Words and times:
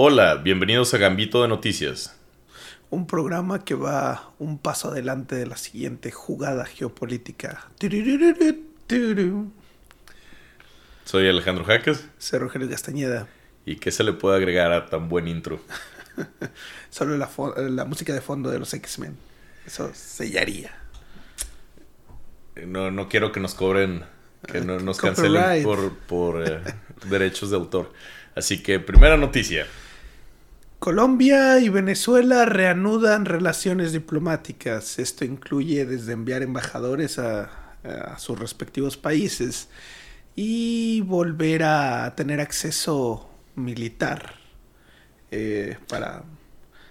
Hola, 0.00 0.36
bienvenidos 0.36 0.94
a 0.94 0.98
Gambito 0.98 1.42
de 1.42 1.48
Noticias. 1.48 2.14
Un 2.88 3.08
programa 3.08 3.64
que 3.64 3.74
va 3.74 4.30
un 4.38 4.56
paso 4.58 4.92
adelante 4.92 5.34
de 5.34 5.44
la 5.44 5.56
siguiente 5.56 6.12
jugada 6.12 6.64
geopolítica. 6.66 7.66
Soy 11.04 11.28
Alejandro 11.28 11.64
Jaques. 11.64 12.06
Soy 12.16 12.38
Rogelio 12.38 12.70
Castañeda. 12.70 13.26
¿Y 13.66 13.74
qué 13.74 13.90
se 13.90 14.04
le 14.04 14.12
puede 14.12 14.36
agregar 14.36 14.70
a 14.70 14.86
tan 14.86 15.08
buen 15.08 15.26
intro? 15.26 15.60
Solo 16.90 17.16
la, 17.16 17.28
la 17.68 17.84
música 17.84 18.14
de 18.14 18.20
fondo 18.20 18.52
de 18.52 18.60
los 18.60 18.72
X-Men. 18.72 19.16
Eso 19.66 19.90
sellaría. 19.94 20.78
No, 22.68 22.92
no 22.92 23.08
quiero 23.08 23.32
que 23.32 23.40
nos 23.40 23.56
cobren, 23.56 24.04
que 24.46 24.60
no, 24.60 24.78
nos 24.78 24.98
cancelen 24.98 25.64
por, 25.64 25.92
por 25.98 26.48
eh, 26.48 26.60
derechos 27.10 27.50
de 27.50 27.56
autor. 27.56 27.92
Así 28.36 28.62
que, 28.62 28.78
primera 28.78 29.16
noticia. 29.16 29.66
Colombia 30.78 31.58
y 31.58 31.68
Venezuela 31.68 32.44
reanudan 32.44 33.24
relaciones 33.24 33.92
diplomáticas. 33.92 34.98
Esto 34.98 35.24
incluye 35.24 35.84
desde 35.84 36.12
enviar 36.12 36.42
embajadores 36.42 37.18
a, 37.18 37.50
sus 38.18 38.38
respectivos 38.38 38.96
países 38.96 39.68
y 40.34 41.00
volver 41.02 41.62
a 41.62 42.14
tener 42.16 42.40
acceso 42.40 43.30
militar 43.54 44.34
eh, 45.30 45.78
para 45.88 46.24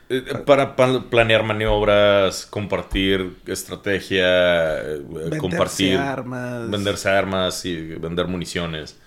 eh, 0.09 0.21
para, 0.45 0.75
planear 1.09 1.43
maniobras, 1.43 2.45
compartir 2.45 3.35
estrategia, 3.45 4.79
eh, 4.79 5.03
compartir 5.37 5.97
armas. 5.97 6.69
venderse 6.71 7.09
armas 7.09 7.65
y 7.65 7.75
vender 7.95 8.27
municiones. 8.27 8.97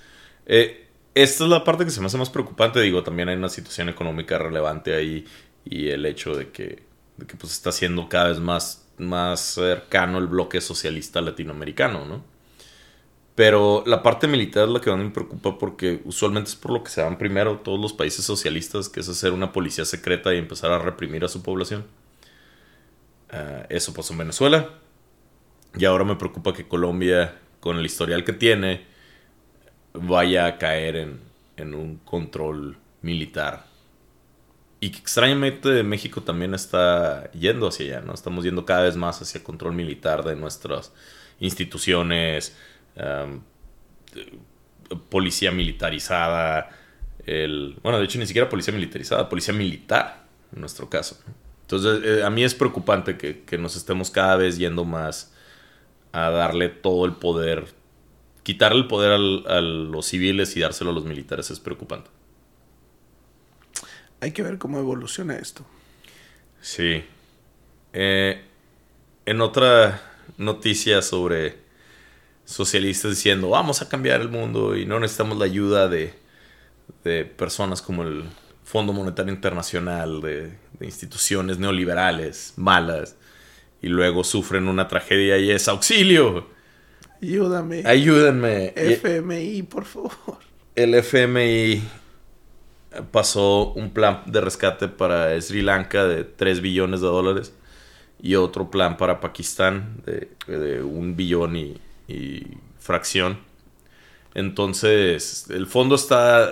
Eh, 0.45 0.90
esta 1.15 1.45
es 1.45 1.51
la 1.51 1.65
parte 1.65 1.85
que 1.85 1.91
se 1.91 2.01
me 2.01 2.07
hace 2.07 2.19
más 2.19 2.31
preocupante. 2.31 2.81
Digo, 2.81 3.03
también 3.03 3.29
hay 3.29 3.37
una 3.37 3.49
situación 3.49 3.89
económica 3.89 4.39
relevante 4.39 4.95
ahí 4.95 5.27
y 5.65 5.89
el 5.89 6.07
hecho 6.07 6.35
de 6.35 6.51
que, 6.51 6.83
de 7.17 7.27
que 7.27 7.37
pues 7.37 7.53
está 7.53 7.73
siendo 7.73 8.09
cada 8.09 8.29
vez 8.29 8.41
más, 8.41 8.87
más 8.99 9.41
cercano 9.41 10.19
el 10.19 10.27
bloque 10.27 10.61
socialista 10.61 11.21
latinoamericano, 11.21 12.05
¿no? 12.05 12.25
Pero 13.35 13.83
la 13.87 14.03
parte 14.03 14.27
militar 14.27 14.69
es 14.69 14.75
la 14.75 14.81
que 14.81 14.91
más 14.91 14.99
me 14.99 15.11
preocupa 15.11 15.57
porque 15.57 16.03
usualmente 16.05 16.51
es 16.51 16.57
por 16.57 16.73
lo 16.73 16.85
que 16.85 16.91
se 16.91 17.03
van 17.03 17.17
primero 17.17 17.59
todos 17.61 17.81
los 17.81 17.93
países 17.93 18.25
socialistas, 18.25 18.89
que 18.89 19.01
es 19.01 19.09
hacer 19.09 19.33
una 19.33 19.53
policía 19.53 19.85
secreta 19.85 20.35
y 20.35 20.39
empezar 20.39 20.71
a 20.73 20.79
reprimir 20.79 21.25
a 21.25 21.29
su 21.29 21.43
población. 21.43 21.87
Ah, 23.31 23.65
eso 23.71 23.95
pasó 23.95 24.13
en 24.13 24.19
Venezuela. 24.19 24.69
Y 25.75 25.85
ahora 25.85 26.05
me 26.05 26.17
preocupa 26.17 26.53
que 26.53 26.69
Colombia, 26.69 27.39
con 27.61 27.79
el 27.79 27.87
historial 27.87 28.25
que 28.25 28.33
tiene, 28.33 28.85
vaya 29.93 30.47
a 30.47 30.59
caer 30.59 30.97
en, 30.97 31.21
en 31.57 31.75
un 31.75 31.97
control 31.99 32.77
militar. 33.03 33.65
Y 34.81 34.91
que 34.91 34.99
extrañamente 34.99 35.83
México 35.83 36.23
también 36.23 36.55
está 36.55 37.31
yendo 37.33 37.69
hacia 37.69 37.99
allá, 37.99 38.07
¿no? 38.07 38.15
Estamos 38.15 38.45
yendo 38.45 38.65
cada 38.65 38.83
vez 38.83 38.97
más 38.97 39.21
hacia 39.21 39.45
control 39.45 39.75
militar 39.75 40.25
de 40.25 40.37
nuestras 40.37 40.93
instituciones, 41.39 42.57
policía 45.09 45.51
militarizada, 45.51 46.71
el, 47.27 47.77
bueno, 47.83 47.99
de 47.99 48.05
hecho 48.05 48.19
ni 48.19 48.27
siquiera 48.27 48.49
policía 48.49 48.75
militarizada, 48.75 49.29
policía 49.29 49.55
militar, 49.55 50.25
en 50.55 50.61
nuestro 50.61 50.89
caso. 50.89 51.19
Entonces, 51.63 52.03
eh, 52.05 52.25
a 52.25 52.31
mí 52.31 52.43
es 52.43 52.55
preocupante 52.55 53.17
que, 53.17 53.59
nos 53.59 53.77
estemos 53.77 54.11
cada 54.11 54.37
vez 54.37 54.59
yendo 54.59 54.85
más 54.85 55.33
a 56.13 56.31
darle 56.31 56.69
todo 56.69 57.05
el 57.07 57.13
poder, 57.13 57.67
quitarle 58.51 58.81
el 58.81 58.89
poder 58.89 59.13
a 59.13 59.61
los 59.61 60.07
civiles 60.07 60.57
y 60.57 60.61
dárselo 60.61 60.91
a 60.91 60.93
los 60.93 61.05
militares 61.05 61.53
es 61.53 61.61
preocupante. 61.61 62.11
Hay 64.21 64.33
que 64.33 64.43
ver 64.43 64.59
cómo 64.59 64.81
evoluciona 64.81 65.37
esto. 65.37 65.65
Sí. 66.61 67.05
Eh, 67.93 68.43
en 69.25 69.41
otra 69.41 70.03
noticia 70.37 71.01
sobre 71.01 71.59
socialistas 72.45 73.13
diciendo 73.13 73.51
vamos 73.51 73.83
a 73.83 73.89
cambiar 73.89 74.21
el 74.21 74.31
mundo 74.31 74.77
y 74.77 74.85
no 74.85 74.99
necesitamos 74.99 75.39
la 75.39 75.45
ayuda 75.45 75.89
de, 75.89 76.13
personas 77.37 77.81
como 77.81 78.03
el 78.03 78.25
Fondo 78.65 78.93
Monetario 78.93 79.33
Internacional, 79.33 80.21
de, 80.21 80.59
instituciones 80.81 81.61
neoliberales 81.61 82.55
malas, 82.57 83.15
y 83.81 83.87
luego 83.87 84.25
sufren 84.25 84.67
una 84.67 84.89
tragedia 84.89 85.39
y 85.39 85.53
es 85.53 85.69
auxilio. 85.69 86.49
Ayúdame. 87.23 87.83
Ayúdenme. 87.85 88.73
FMI, 88.77 89.63
por 89.65 89.85
favor. 89.85 90.39
El 90.75 90.95
FMI 90.95 91.83
pasó 93.11 93.73
un 93.73 93.91
plan 93.91 94.23
de 94.27 94.41
rescate 94.41 94.89
para 94.89 95.41
Sri 95.41 95.63
Lanka 95.63 96.05
de 96.05 96.25
3 96.25 96.61
billones 96.61 97.01
de 97.01 97.07
dólares 97.07 97.53
y 98.23 98.35
otro 98.35 98.71
plan 98.71 98.97
para 98.97 99.21
Pakistán 99.21 100.03
de, 100.05 100.31
de 100.47 100.83
un 100.83 101.17
billón 101.17 101.57
y, 101.57 101.81
y 102.09 102.47
fracción. 102.79 103.39
Entonces, 104.35 105.47
el 105.51 105.67
fondo 105.67 105.95
está 105.95 106.51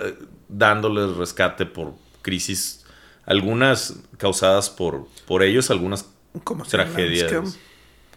dándoles 0.49 1.17
rescate 1.17 1.67
por 1.67 1.95
crisis, 2.23 2.85
algunas 3.25 4.01
causadas 4.17 4.71
por, 4.71 5.07
por 5.27 5.43
ellos, 5.43 5.71
algunas 5.71 6.09
como 6.45 6.65
tragedias. 6.65 7.59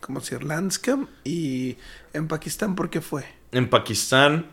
Como 0.01 0.19
Sir 0.19 0.44
Lanscam. 0.44 1.07
¿Y 1.23 1.78
en 2.13 2.28
Pakistán 2.28 2.75
por 2.75 2.89
qué 2.89 3.00
fue? 3.00 3.23
En 3.51 3.69
Pakistán 3.69 4.47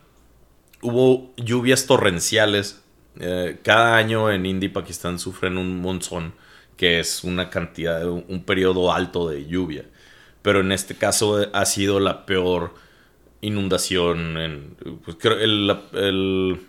hubo 0.83 1.35
lluvias 1.37 1.87
torrenciales. 1.87 2.83
Eh, 3.19 3.59
cada 3.65 3.97
año 3.97 4.31
en 4.31 4.47
India 4.47 4.69
y 4.69 4.71
Pakistán 4.71 5.19
sufren 5.19 5.59
un 5.59 5.81
monzón, 5.81 6.35
que 6.77 7.01
es 7.01 7.25
una 7.25 7.51
cantidad, 7.51 8.07
un 8.07 8.45
periodo 8.45 8.93
alto 8.93 9.29
de 9.29 9.47
lluvia 9.47 9.85
pero 10.43 10.61
en 10.61 10.73
este 10.73 10.95
caso 10.95 11.47
ha 11.53 11.65
sido 11.67 12.01
la 12.01 12.25
peor 12.25 12.73
inundación. 13.41 14.39
En, 14.39 14.77
pues, 15.05 15.17
el, 15.23 16.67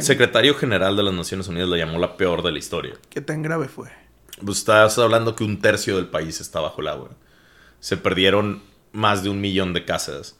secretario 0.00 0.54
general 0.54 0.96
de 0.96 1.02
las 1.02 1.14
Naciones 1.14 1.48
Unidas 1.48 1.68
la 1.68 1.76
llamó 1.76 1.98
la 1.98 2.16
peor 2.16 2.42
de 2.42 2.52
la 2.52 2.58
historia. 2.58 2.94
¿Qué 3.10 3.20
tan 3.20 3.42
grave 3.42 3.68
fue? 3.68 3.90
Pues 4.44 4.58
estás 4.58 4.98
hablando 4.98 5.36
que 5.36 5.44
un 5.44 5.60
tercio 5.60 5.96
del 5.96 6.06
país 6.06 6.40
está 6.40 6.60
bajo 6.60 6.80
el 6.80 6.88
agua. 6.88 7.10
Se 7.82 7.96
perdieron 7.96 8.62
más 8.92 9.24
de 9.24 9.28
un 9.28 9.40
millón 9.40 9.72
de 9.72 9.84
casas. 9.84 10.38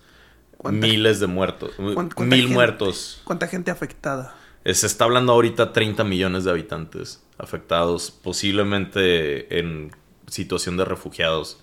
Miles 0.63 1.19
de 1.19 1.27
muertos. 1.27 1.73
Mil 2.19 2.49
muertos. 2.49 3.21
¿Cuánta 3.25 3.49
gente 3.49 3.73
afectada? 3.73 4.37
Se 4.65 4.87
está 4.87 5.07
hablando 5.07 5.33
ahorita 5.33 5.73
30 5.73 6.05
millones 6.05 6.45
de 6.45 6.53
habitantes 6.53 7.21
afectados, 7.39 8.13
posiblemente 8.13 9.59
en 9.59 9.91
situación 10.29 10.77
de 10.77 10.85
refugiados. 10.85 11.59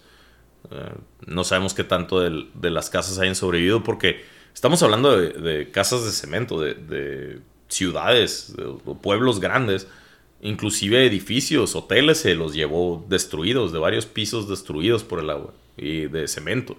Eh, 0.69 0.91
no 1.25 1.45
sabemos 1.45 1.73
qué 1.73 1.85
tanto 1.85 2.19
de, 2.19 2.69
las 2.69 2.89
casas 2.89 3.18
hayan 3.18 3.35
sobrevivido 3.35 3.81
porque 3.81 4.25
estamos 4.53 4.84
hablando 4.84 5.16
de, 5.18 5.72
casas 5.72 6.03
de 6.03 6.12
cemento, 6.12 6.59
de, 6.59 7.39
ciudades, 7.69 8.53
de, 8.57 8.66
pueblos 8.95 9.39
grandes, 9.39 9.88
inclusive 10.41 11.06
edificios, 11.06 11.73
hoteles 11.73 12.18
se 12.18 12.35
los 12.35 12.53
llevó 12.53 13.06
destruidos, 13.07 13.72
de 13.72 13.79
varios 13.79 14.06
pisos 14.06 14.50
destruidos 14.50 15.06
por 15.06 15.19
el 15.19 15.29
agua 15.29 15.53
y 15.79 16.07
de 16.07 16.28
cemento. 16.28 16.78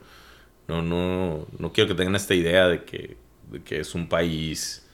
No, 0.69 0.83
no, 0.83 1.47
no 1.59 1.73
quiero 1.73 1.89
que 1.89 1.95
tengan 1.95 2.17
esta 2.17 2.35
idea 2.35 2.69
de 2.69 2.85
que, 2.85 3.17
que 3.65 3.81
es 3.81 3.95
un 3.95 4.09
país 4.09 4.87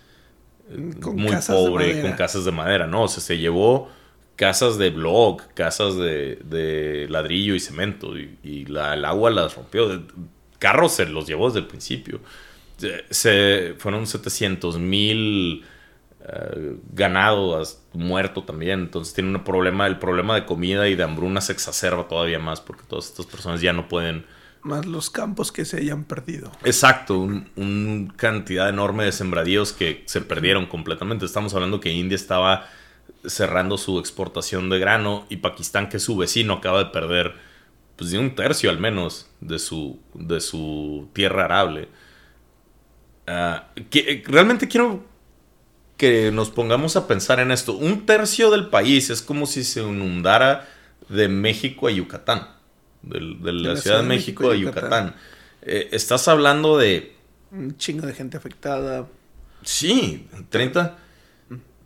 eh, 0.71 0.77
muy 0.77 1.37
pobre 1.47 2.00
con 2.00 2.12
casas 2.12 2.45
de 2.45 2.53
madera. 2.53 2.87
No, 2.87 3.03
o 3.03 3.09
se 3.09 3.39
llevó 3.39 3.91
casas 4.37 4.78
de 4.78 4.91
blog, 4.91 5.43
casas 5.55 5.97
de, 5.97 7.06
ladrillo 7.09 7.55
y 7.55 7.61
cemento, 7.61 8.16
y, 8.16 8.66
la, 8.66 8.95
el 8.95 9.05
agua 9.05 9.31
las 9.31 9.56
rompió. 9.56 10.03
Carros 10.59 10.93
se 10.93 11.06
los 11.06 11.27
llevó 11.27 11.49
desde 11.49 11.61
el 11.61 11.66
principio. 11.66 12.21
Se, 13.11 13.75
fueron 13.78 14.06
700 14.06 14.78
mil 14.78 15.65
uh, 16.27 16.79
ganados 16.93 17.81
muerto 17.93 18.45
también. 18.45 18.81
Entonces 18.81 19.15
tiene 19.15 19.31
un 19.31 19.45
problema, 19.45 19.87
el 19.87 19.99
problema 19.99 20.34
de 20.34 20.45
comida 20.45 20.89
y 20.89 20.95
de 20.95 21.03
hambruna 21.03 21.41
se 21.41 21.53
exacerba 21.53 22.09
todavía 22.09 22.39
más 22.39 22.61
porque 22.61 22.84
todas 22.89 23.07
estas 23.07 23.27
personas 23.27 23.61
ya 23.61 23.73
no 23.73 23.89
pueden... 23.89 24.27
Más 24.63 24.84
los 24.84 25.11
campos 25.11 25.53
que 25.53 25.65
se 25.65 25.77
hayan 25.77 26.05
perdido. 26.05 26.51
Exacto, 26.65 27.19
una 27.21 28.13
cantidad 28.17 28.69
enorme 28.69 29.05
de 29.05 29.13
sembradíos 29.13 29.73
que 29.73 30.03
se 30.07 30.21
perdieron 30.21 30.67
completamente. 30.67 31.25
Estamos 31.25 31.55
hablando 31.55 31.78
que 31.78 31.93
India 31.93 32.17
estaba 32.17 32.67
cerrando 33.25 33.79
su 33.79 33.99
exportación 33.99 34.69
de 34.69 34.79
grano 34.79 35.27
y 35.29 35.37
Pakistán, 35.37 35.89
que 35.89 35.99
es 35.99 36.03
su 36.03 36.17
vecino, 36.17 36.55
acaba 36.55 36.79
de 36.79 36.87
perder 36.87 37.34
pues 37.97 38.11
de 38.11 38.19
un 38.19 38.34
tercio 38.34 38.71
al 38.71 38.79
menos 38.79 39.29
de 39.41 39.59
su, 39.59 39.99
de 40.15 40.41
su 40.41 41.09
tierra 41.13 41.47
arable. 41.47 41.89
Ah, 43.27 43.69
que, 43.91 44.22
realmente 44.27 44.69
quiero 44.69 45.05
que 45.97 46.31
nos 46.31 46.51
pongamos 46.51 46.97
a 46.97 47.07
pensar 47.07 47.41
en 47.41 47.51
esto. 47.51 47.75
Un 47.77 48.07
tercio 48.07 48.51
del 48.51 48.69
país 48.69 49.10
es 49.10 49.22
como 49.22 49.47
si 49.47 49.65
se 49.65 49.83
inundara 49.83 50.69
de 51.09 51.28
México 51.28 51.89
a 51.89 51.91
Yucatán. 51.91 52.48
De, 53.03 53.21
la, 53.21 53.77
Ciudad 53.77 53.98
de 53.98 54.07
México, 54.07 54.51
a 54.51 54.57
Yucatán. 54.57 55.15
Eh, 55.63 55.89
estás 55.93 56.28
hablando 56.28 56.77
de... 56.77 57.15
Un 57.53 57.77
chingo 57.77 58.07
de 58.07 58.13
gente 58.13 58.37
afectada. 58.37 59.07
Sí, 59.63 60.28
30, 60.51 60.97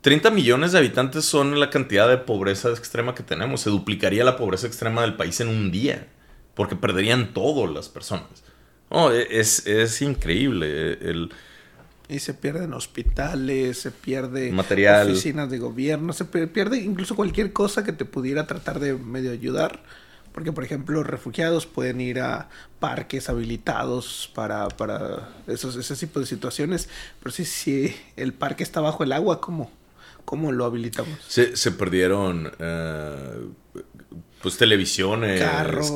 30 0.00 0.30
millones 0.30 0.72
de 0.72 0.78
habitantes 0.78 1.24
son 1.24 1.60
la 1.60 1.70
cantidad 1.70 2.08
de 2.08 2.16
pobreza 2.16 2.70
extrema 2.70 3.14
que 3.14 3.22
tenemos. 3.22 3.60
Se 3.60 3.70
duplicaría 3.70 4.24
la 4.24 4.36
pobreza 4.36 4.66
extrema 4.66 5.02
del 5.02 5.14
país 5.14 5.40
en 5.40 5.48
un 5.48 5.70
día. 5.70 6.08
Porque 6.54 6.74
perderían 6.74 7.32
todas 7.32 7.70
las 7.72 7.88
personas. 7.88 8.42
Oh, 8.88 9.10
es, 9.12 9.66
es 9.66 10.02
increíble. 10.02 10.92
El, 10.94 11.30
y 12.10 12.18
se 12.18 12.34
pierden 12.34 12.72
hospitales, 12.74 13.78
se 13.78 13.90
pierde 13.90 14.50
material. 14.52 15.10
oficinas 15.10 15.50
de 15.50 15.58
gobierno, 15.58 16.12
se 16.12 16.24
pierde 16.24 16.78
incluso 16.78 17.14
cualquier 17.14 17.52
cosa 17.52 17.84
que 17.84 17.92
te 17.92 18.04
pudiera 18.04 18.46
tratar 18.46 18.80
de 18.80 18.94
medio 18.94 19.30
ayudar. 19.30 19.82
Porque, 20.32 20.52
por 20.52 20.62
ejemplo, 20.62 21.02
refugiados 21.02 21.66
pueden 21.66 22.00
ir 22.00 22.20
a 22.20 22.48
parques 22.78 23.28
habilitados 23.28 24.30
para, 24.32 24.68
para 24.68 25.28
esos, 25.48 25.74
ese 25.74 25.96
tipo 25.96 26.20
de 26.20 26.26
situaciones. 26.26 26.88
Pero 27.20 27.32
sí, 27.32 27.44
si 27.44 27.96
el 28.16 28.32
parque 28.32 28.62
está 28.62 28.80
bajo 28.80 29.02
el 29.02 29.10
agua, 29.12 29.40
¿cómo, 29.40 29.72
cómo 30.24 30.52
lo 30.52 30.66
habilitamos? 30.66 31.18
Se, 31.26 31.56
se 31.56 31.72
perdieron 31.72 32.52
eh, 32.60 33.48
pues 34.42 34.56
televisiones, 34.56 35.42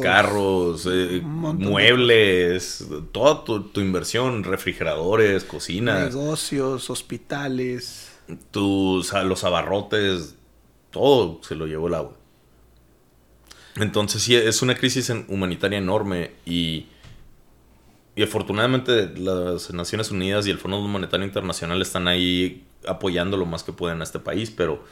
carros, 0.03 0.87
eh, 0.91 1.23
muebles, 1.23 2.87
toda 3.13 3.43
tu, 3.45 3.81
inversión, 3.81 4.45
refrigeradores, 4.45 5.45
cocinas. 5.45 6.15
Negocios, 6.15 6.91
hospitales. 6.91 8.13
Tus, 8.51 9.13
los 9.13 9.45
abarrotes, 9.45 10.35
todo 10.91 11.41
se 11.43 11.55
lo 11.55 11.67
llevó 11.67 11.89
el 11.89 11.95
agua. 11.95 12.15
Entonces 13.77 14.23
sí, 14.23 14.37
es 14.37 14.61
una 14.63 14.75
crisis 14.75 15.11
humanitaria 15.29 15.79
enorme 15.79 16.33
y, 16.45 16.87
y 18.15 18.23
afortunadamente 18.23 19.09
las 19.17 19.73
Naciones 19.73 20.11
Unidas 20.11 20.47
y 20.47 20.51
el 20.51 20.59
Fondo 20.59 20.81
Monetario 20.83 21.27
Internacional 21.27 21.81
están 21.81 22.09
ahí 22.09 22.65
apoyando 22.87 23.39
lo 23.39 23.47
más 23.47 23.63
que 23.63 23.73
pueden 23.73 24.01
a 24.01 24.05
este 24.05 24.19
país, 24.19 24.51
pero 24.51 24.85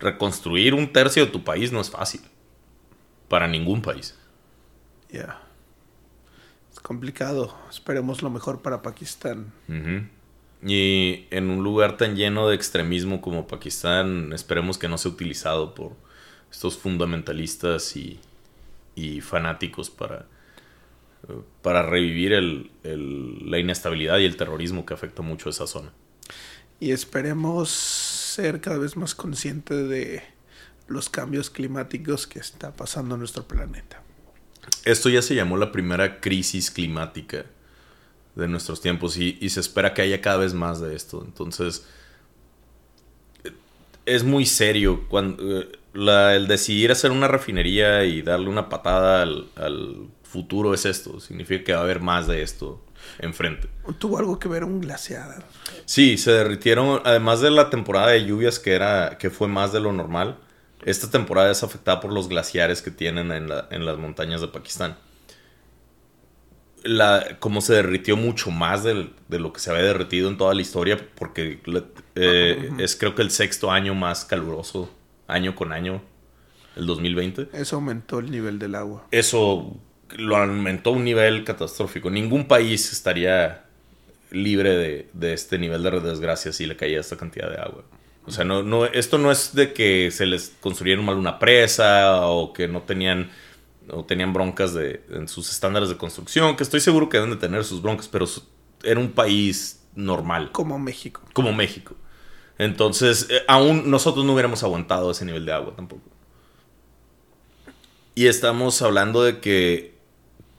reconstruir 0.00 0.72
un 0.72 0.90
tercio 0.92 1.26
de 1.26 1.30
tu 1.30 1.44
país 1.44 1.70
no 1.70 1.80
es 1.80 1.90
fácil. 1.90 2.22
Para 3.28 3.46
ningún 3.46 3.82
país. 3.82 4.14
Ya. 5.10 5.42
Es 6.72 6.80
complicado. 6.80 7.54
Esperemos 7.70 8.22
lo 8.22 8.30
mejor 8.30 8.62
para 8.62 8.82
Pakistán. 8.82 9.52
Y 10.62 11.26
en 11.30 11.50
un 11.50 11.62
lugar 11.62 11.96
tan 11.96 12.16
lleno 12.16 12.48
de 12.48 12.56
extremismo 12.56 13.20
como 13.20 13.46
Pakistán, 13.46 14.32
esperemos 14.32 14.78
que 14.78 14.88
no 14.88 14.98
sea 14.98 15.12
utilizado 15.12 15.74
por 15.74 15.92
estos 16.50 16.78
fundamentalistas 16.78 17.94
y, 17.96 18.20
fanáticos 19.20 19.90
para, 19.90 20.26
para 21.62 21.82
revivir 21.82 22.32
la 22.82 23.58
inestabilidad 23.58 24.18
y 24.18 24.24
el 24.24 24.36
terrorismo 24.36 24.84
que 24.84 24.94
afecta 24.94 25.22
mucho 25.22 25.48
a 25.48 25.50
esa 25.50 25.66
zona. 25.66 25.92
Y 26.80 26.92
esperemos 26.92 27.70
ser 27.70 28.60
cada 28.60 28.78
vez 28.78 28.96
más 28.96 29.14
conscientes 29.14 29.88
de 29.88 30.22
los 30.88 31.08
cambios 31.08 31.50
climáticos 31.50 32.26
que 32.26 32.38
está 32.38 32.72
pasando 32.72 33.14
en 33.14 33.20
nuestro 33.20 33.46
planeta. 33.46 34.02
Esto 34.84 35.08
ya 35.08 35.22
se 35.22 35.34
llamó 35.34 35.56
la 35.56 35.72
primera 35.72 36.20
crisis 36.20 36.70
climática 36.70 37.44
de 38.34 38.48
nuestros 38.48 38.80
tiempos 38.80 39.16
y, 39.16 39.38
y 39.40 39.50
se 39.50 39.60
espera 39.60 39.94
que 39.94 40.02
haya 40.02 40.20
cada 40.20 40.38
vez 40.38 40.54
más 40.54 40.80
de 40.80 40.94
esto. 40.94 41.22
Entonces, 41.24 41.84
es 44.08 44.24
muy 44.24 44.46
serio 44.46 45.04
cuando 45.08 45.60
eh, 45.60 45.68
el 45.94 46.48
decidir 46.48 46.90
hacer 46.90 47.10
una 47.10 47.28
refinería 47.28 48.04
y 48.04 48.22
darle 48.22 48.48
una 48.48 48.68
patada 48.68 49.22
al, 49.22 50.08
futuro 50.22 50.74
es 50.74 50.84
esto. 50.84 51.20
Significa 51.20 51.64
que 51.64 51.72
va 51.72 51.78
a 51.78 51.82
haber 51.82 52.00
más 52.00 52.26
de 52.26 52.42
esto 52.42 52.84
enfrente. 53.18 53.66
Tuvo 53.98 54.18
algo 54.18 54.38
que 54.38 54.46
ver 54.46 54.62
un 54.62 54.80
glaciar. 54.82 55.42
Sí, 55.86 56.18
se 56.18 56.32
derritieron, 56.32 57.00
además 57.04 57.40
de 57.40 57.50
la 57.50 57.70
temporada 57.70 58.08
de 58.08 58.26
lluvias 58.26 58.58
que 58.58 58.74
era 58.74 59.16
que 59.18 59.30
fue 59.30 59.48
más 59.48 59.72
de 59.72 59.80
lo 59.80 59.90
normal. 59.90 60.36
Esta 60.84 61.10
temporada 61.10 61.50
es 61.50 61.62
afectada 61.62 62.00
por 62.00 62.12
los 62.12 62.28
glaciares 62.28 62.82
que 62.82 62.90
tienen 62.90 63.32
en, 63.32 63.48
las 63.84 63.98
montañas 63.98 64.40
de 64.40 64.48
Pakistán. 64.48 64.96
La, 66.84 67.38
como 67.40 67.60
se 67.60 67.74
derritió 67.74 68.16
mucho 68.16 68.50
más 68.50 68.84
de, 68.84 69.10
lo 69.28 69.52
que 69.52 69.60
se 69.60 69.70
había 69.70 69.82
derretido 69.82 70.28
en 70.28 70.36
toda 70.36 70.54
la 70.54 70.60
historia, 70.60 70.98
porque 71.16 71.60
eh, 72.14 72.70
es 72.78 72.96
creo 72.96 73.14
que 73.14 73.22
el 73.22 73.30
sexto 73.30 73.70
año 73.70 73.94
más 73.94 74.24
caluroso 74.24 74.90
año 75.28 75.54
con 75.54 75.72
año, 75.72 76.00
el 76.76 76.86
2020. 76.86 77.48
Eso 77.52 77.76
aumentó 77.76 78.18
el 78.18 78.30
nivel 78.30 78.58
del 78.58 78.74
agua. 78.74 79.06
Eso 79.10 79.76
lo 80.16 80.36
aumentó 80.36 80.90
a 80.90 80.92
un 80.94 81.04
nivel 81.04 81.44
catastrófico. 81.44 82.10
Ningún 82.10 82.48
país 82.48 82.92
estaría 82.92 83.64
libre 84.30 85.06
de, 85.12 85.32
este 85.32 85.58
nivel 85.58 85.82
de 85.82 86.00
desgracia 86.00 86.52
si 86.52 86.66
le 86.66 86.76
caía 86.76 87.00
esta 87.00 87.16
cantidad 87.16 87.50
de 87.50 87.58
agua. 87.58 87.84
O 88.28 88.30
sea, 88.30 88.44
no, 88.44 88.62
no, 88.62 88.84
esto 88.84 89.16
no 89.16 89.32
es 89.32 89.54
de 89.54 89.72
que 89.72 90.10
se 90.10 90.26
les 90.26 90.54
construyeron 90.60 91.04
mal 91.04 91.16
una 91.16 91.38
presa 91.38 92.26
o 92.26 92.52
que 92.52 92.68
no 92.68 92.82
tenían 92.82 93.30
o 93.90 94.04
tenían 94.04 94.34
broncas 94.34 94.74
de, 94.74 95.02
en 95.10 95.28
sus 95.28 95.50
estándares 95.50 95.88
de 95.88 95.96
construcción, 95.96 96.56
que 96.56 96.62
estoy 96.62 96.80
seguro 96.80 97.08
que 97.08 97.16
deben 97.16 97.30
de 97.30 97.36
tener 97.38 97.64
sus 97.64 97.80
broncas, 97.80 98.06
pero 98.06 98.26
era 98.82 99.00
un 99.00 99.12
país 99.12 99.82
normal. 99.94 100.52
Como 100.52 100.78
México. 100.78 101.22
Como 101.32 101.54
México. 101.54 101.94
Entonces, 102.58 103.28
eh, 103.30 103.40
aún 103.48 103.90
nosotros 103.90 104.26
no 104.26 104.34
hubiéramos 104.34 104.62
aguantado 104.62 105.10
ese 105.10 105.24
nivel 105.24 105.46
de 105.46 105.52
agua 105.52 105.72
tampoco. 105.74 106.02
Y 108.14 108.26
estamos 108.26 108.82
hablando 108.82 109.22
de 109.22 109.40
que 109.40 109.96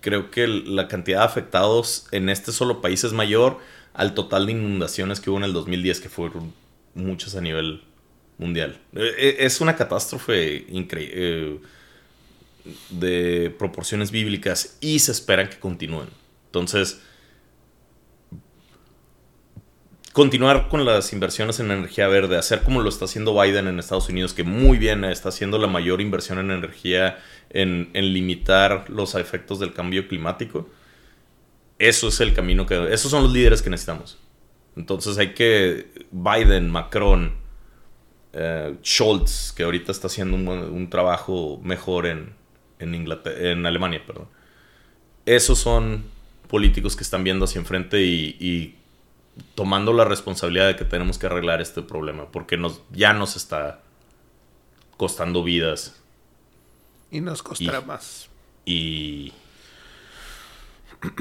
creo 0.01 0.31
que 0.31 0.47
la 0.47 0.87
cantidad 0.87 1.19
de 1.19 1.25
afectados 1.25 2.07
en 2.11 2.29
este 2.29 2.51
solo 2.51 2.81
país 2.81 3.03
es 3.03 3.13
mayor 3.13 3.59
al 3.93 4.15
total 4.15 4.47
de 4.47 4.53
inundaciones 4.53 5.19
que 5.19 5.29
hubo 5.29 5.37
en 5.37 5.43
el 5.43 5.53
2010, 5.53 5.99
que 5.99 6.09
fueron 6.09 6.53
muchas 6.95 7.35
a 7.35 7.41
nivel 7.41 7.83
mundial. 8.37 8.79
Eh, 8.93 9.13
eh, 9.17 9.35
es 9.39 9.61
una 9.61 9.75
catástrofe 9.75 10.65
increíble 10.69 11.59
de 12.89 13.53
proporciones 13.57 14.11
bíblicas 14.11 14.77
y 14.81 14.99
se 14.99 15.11
espera 15.11 15.49
que 15.49 15.59
continúen. 15.59 16.07
Entonces, 16.47 17.01
continuar 20.13 20.67
con 20.67 20.85
las 20.85 21.13
inversiones 21.13 21.59
en 21.59 21.71
energía 21.71 22.07
verde, 22.07 22.37
hacer 22.37 22.63
como 22.63 22.81
lo 22.81 22.89
está 22.89 23.05
haciendo 23.05 23.39
Biden 23.39 23.67
en 23.67 23.79
Estados 23.79 24.09
Unidos, 24.09 24.33
que 24.33 24.43
muy 24.43 24.77
bien 24.77 25.03
está 25.03 25.29
haciendo 25.29 25.57
la 25.57 25.67
mayor 25.67 26.01
inversión 26.01 26.39
en 26.39 26.51
energía, 26.51 27.19
en, 27.49 27.89
limitar 27.93 28.89
los 28.89 29.15
efectos 29.15 29.59
del 29.59 29.73
cambio 29.73 30.07
climático. 30.07 30.67
Eso 31.77 32.09
es 32.09 32.19
el 32.19 32.33
camino 32.33 32.65
que... 32.65 32.93
Esos 32.93 33.11
son 33.11 33.23
los 33.23 33.31
líderes 33.31 33.61
que 33.61 33.69
necesitamos. 33.69 34.17
Entonces 34.75 35.17
hay 35.17 35.33
que... 35.33 36.07
Biden, 36.11 36.69
Macron, 36.71 37.33
eh, 38.33 38.75
Scholz, 38.83 39.51
que 39.51 39.63
ahorita 39.63 39.91
está 39.91 40.07
haciendo 40.07 40.35
un, 40.37 40.89
trabajo 40.89 41.59
mejor 41.63 42.05
en, 42.05 42.33
en, 42.79 42.95
en 42.95 43.65
Alemania, 43.65 44.03
perdón. 44.05 44.27
Esos 45.25 45.59
son 45.59 46.03
políticos 46.47 46.95
que 46.95 47.03
están 47.03 47.23
viendo 47.23 47.45
hacia 47.45 47.59
enfrente 47.59 48.01
y 48.01 48.79
tomando 49.55 49.93
la 49.93 50.05
responsabilidad 50.05 50.67
de 50.67 50.75
que 50.75 50.85
tenemos 50.85 51.17
que 51.17 51.27
arreglar 51.27 51.61
este 51.61 51.81
problema, 51.81 52.31
porque 52.31 52.57
nos, 52.57 52.81
ya 52.91 53.13
nos 53.13 53.35
está 53.35 53.81
costando 54.97 55.43
vidas. 55.43 56.01
Y 57.11 57.21
nos 57.21 57.41
costará 57.41 57.81
más. 57.81 58.29
Y. 58.65 59.33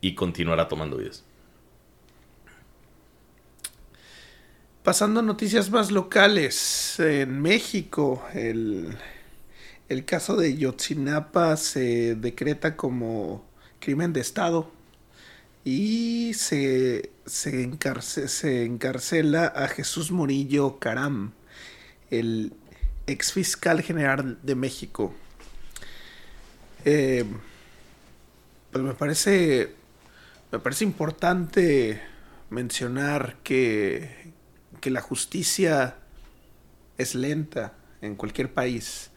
y 0.00 0.14
continuará 0.14 0.68
tomando 0.68 0.96
vidas. 0.96 1.24
Pasando 4.84 5.20
a 5.20 5.22
noticias 5.22 5.70
más 5.70 5.92
locales, 5.92 6.98
en 6.98 7.40
México 7.40 8.24
el, 8.34 8.98
el 9.88 10.04
caso 10.04 10.34
de 10.34 10.56
Yotzinapa 10.56 11.56
se 11.56 12.16
decreta 12.16 12.76
como 12.76 13.44
crimen 13.78 14.12
de 14.12 14.20
Estado 14.20 14.68
y 15.64 16.34
se, 16.34 17.10
se, 17.26 17.62
encarcela 17.62 19.46
a 19.46 19.68
Jesús 19.68 20.10
Murillo 20.10 20.80
Caram, 20.80 21.30
el 22.10 22.52
ex 23.06 23.32
fiscal 23.32 23.82
general 23.82 24.40
de 24.42 24.56
México. 24.56 25.14
Eh, 26.84 27.24
pues 28.72 28.82
me 28.82 28.94
parece, 28.94 29.76
me 30.50 30.58
parece 30.58 30.82
importante 30.82 32.02
mencionar 32.50 33.36
que, 33.44 34.31
que 34.82 34.90
la 34.90 35.00
justicia 35.00 35.94
es 36.98 37.14
lenta 37.14 37.72
en 38.02 38.16
cualquier 38.16 38.52
país. 38.52 39.12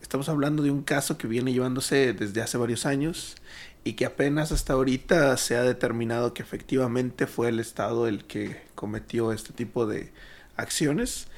Estamos 0.00 0.30
hablando 0.30 0.62
de 0.62 0.70
un 0.70 0.82
caso 0.82 1.18
que 1.18 1.28
viene 1.28 1.52
llevándose 1.52 2.14
desde 2.14 2.40
hace 2.40 2.56
varios 2.56 2.86
años 2.86 3.36
y 3.84 3.92
que 3.92 4.06
apenas 4.06 4.52
hasta 4.52 4.72
ahorita 4.72 5.36
se 5.36 5.56
ha 5.56 5.62
determinado 5.62 6.32
que 6.32 6.42
efectivamente 6.42 7.26
fue 7.26 7.50
el 7.50 7.60
Estado 7.60 8.08
el 8.08 8.24
que 8.24 8.62
cometió 8.74 9.32
este 9.32 9.52
tipo 9.52 9.86
de 9.86 10.10
acciones. 10.56 11.28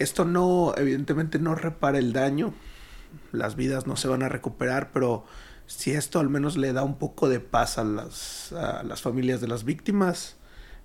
Esto 0.00 0.24
no, 0.24 0.74
evidentemente 0.76 1.38
no 1.38 1.54
repara 1.54 1.98
el 1.98 2.12
daño, 2.12 2.54
las 3.30 3.54
vidas 3.54 3.86
no 3.86 3.96
se 3.96 4.08
van 4.08 4.24
a 4.24 4.28
recuperar, 4.28 4.90
pero 4.92 5.24
si 5.66 5.92
esto 5.92 6.18
al 6.18 6.28
menos 6.28 6.56
le 6.56 6.72
da 6.72 6.82
un 6.82 6.98
poco 6.98 7.28
de 7.28 7.38
paz 7.38 7.78
a 7.78 7.84
las, 7.84 8.52
a 8.52 8.82
las 8.82 9.00
familias 9.00 9.40
de 9.40 9.46
las 9.46 9.62
víctimas, 9.62 10.34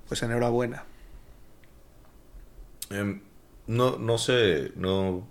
pues 0.08 0.22
enhorabuena. 0.22 0.86
Em, 2.92 3.22
no, 3.68 3.98
no 3.98 4.18
sé, 4.18 4.72
no... 4.76 5.28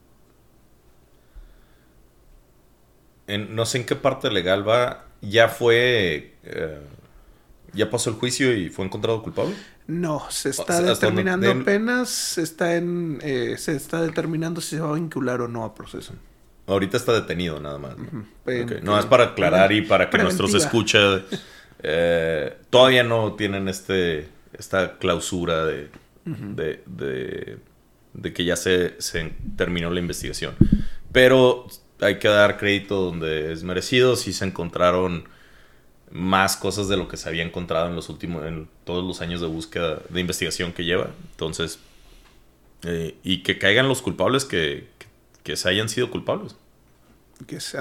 no 3.26 3.66
sé 3.66 3.78
en 3.78 3.86
qué 3.86 3.96
parte 3.96 4.30
legal 4.30 4.68
va. 4.68 5.06
Ya 5.20 5.48
fue... 5.48 6.36
Eh, 6.42 6.80
ya 7.72 7.90
pasó 7.90 8.10
el 8.10 8.16
juicio 8.16 8.52
y 8.54 8.68
fue 8.68 8.84
encontrado 8.84 9.22
culpable. 9.22 9.54
No, 9.86 10.24
se 10.30 10.50
está 10.50 10.80
determinando 10.80 11.50
apenas, 11.50 12.38
está 12.38 12.76
en, 12.76 13.18
eh, 13.22 13.56
se 13.58 13.76
está 13.76 14.02
determinando 14.02 14.60
si 14.60 14.76
se 14.76 14.80
va 14.80 14.90
a 14.90 14.94
vincular 14.94 15.40
o 15.40 15.48
no 15.48 15.64
a 15.64 15.74
proceso. 15.74 16.14
Ahorita 16.66 16.96
está 16.96 17.12
detenido 17.12 17.58
nada 17.60 17.78
más. 17.78 17.96
¿no? 18.82 18.98
es 18.98 19.06
para 19.06 19.24
aclarar 19.24 19.72
y 19.72 19.82
para 19.82 20.08
que 20.08 20.18
nuestros 20.18 20.54
escucha 20.54 21.22
eh, 21.82 22.56
todavía 22.70 23.02
no 23.02 23.34
tienen 23.34 23.68
este 23.68 24.28
esta 24.52 24.98
clausura 24.98 25.64
de, 25.64 25.90
de, 26.56 26.82
de, 28.12 28.32
que 28.32 28.44
ya 28.44 28.56
se, 28.56 29.00
se, 29.00 29.32
terminó 29.56 29.90
la 29.90 30.00
investigación. 30.00 30.54
Pero 31.12 31.66
hay 32.00 32.18
que 32.18 32.28
dar 32.28 32.58
crédito 32.58 33.00
donde 33.00 33.52
es 33.52 33.62
merecido. 33.62 34.16
Si 34.16 34.32
se 34.32 34.44
encontraron 34.44 35.24
más 36.10 36.56
cosas 36.56 36.88
de 36.88 36.96
lo 36.96 37.08
que 37.08 37.16
se 37.16 37.28
había 37.28 37.44
encontrado 37.44 37.88
en 37.88 37.96
los 37.96 38.08
últimos, 38.08 38.44
en 38.44 38.68
todos 38.84 39.04
los 39.04 39.20
años 39.20 39.40
de 39.40 39.46
búsqueda, 39.46 40.00
de 40.08 40.20
investigación 40.20 40.72
que 40.72 40.84
lleva. 40.84 41.10
Entonces, 41.32 41.78
eh, 42.82 43.16
y 43.22 43.42
que 43.42 43.58
caigan 43.58 43.88
los 43.88 44.02
culpables 44.02 44.44
que, 44.44 44.88
que, 45.42 45.56
se 45.56 45.68
hayan 45.68 45.88
sido 45.88 46.10
culpables. 46.10 46.56
Que 47.46 47.60
se, 47.60 47.78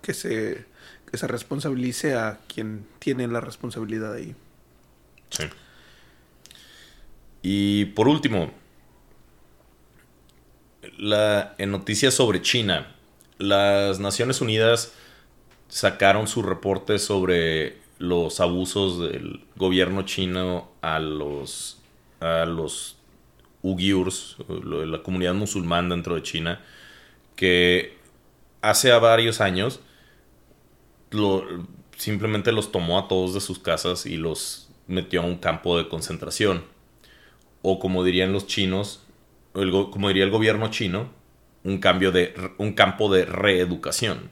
que 0.00 0.14
se, 0.14 0.64
que 1.10 1.16
se 1.16 1.26
responsabilice 1.26 2.14
a 2.14 2.38
quien 2.52 2.86
tiene 2.98 3.26
la 3.26 3.40
responsabilidad 3.40 4.14
ahí. 4.14 4.34
Sí. 5.30 5.44
Y 7.42 7.86
por 7.86 8.08
último, 8.08 8.50
la, 10.98 11.54
en 11.58 11.70
noticias 11.70 12.14
sobre 12.14 12.40
China, 12.40 12.94
las 13.38 13.98
Naciones 13.98 14.40
Unidas 14.40 14.92
sacaron 15.68 16.28
su 16.28 16.42
reporte 16.42 16.98
sobre 16.98 17.78
los 17.98 18.40
abusos 18.40 19.00
del 19.00 19.44
gobierno 19.56 20.02
chino 20.02 20.70
a 20.82 20.98
los, 20.98 21.78
a 22.20 22.44
los 22.44 22.96
la 23.62 25.02
comunidad 25.02 25.34
musulmana 25.34 25.94
dentro 25.94 26.16
de 26.16 26.22
China, 26.22 26.60
que 27.36 27.96
hace 28.60 28.90
varios 28.92 29.40
años 29.40 29.80
simplemente 31.96 32.52
los 32.52 32.72
tomó 32.72 32.98
a 32.98 33.08
todos 33.08 33.34
de 33.34 33.40
sus 33.40 33.58
casas 33.58 34.06
y 34.06 34.16
los 34.16 34.68
metió 34.86 35.22
a 35.22 35.24
un 35.24 35.36
campo 35.36 35.78
de 35.78 35.88
concentración. 35.88 36.64
O 37.62 37.78
como 37.78 38.04
dirían 38.04 38.32
los 38.32 38.46
chinos, 38.46 39.04
como 39.52 40.08
diría 40.08 40.24
el 40.24 40.30
gobierno 40.30 40.68
chino, 40.70 41.10
un, 41.64 41.78
cambio 41.78 42.12
de, 42.12 42.34
un 42.58 42.72
campo 42.72 43.12
de 43.12 43.24
reeducación 43.24 44.30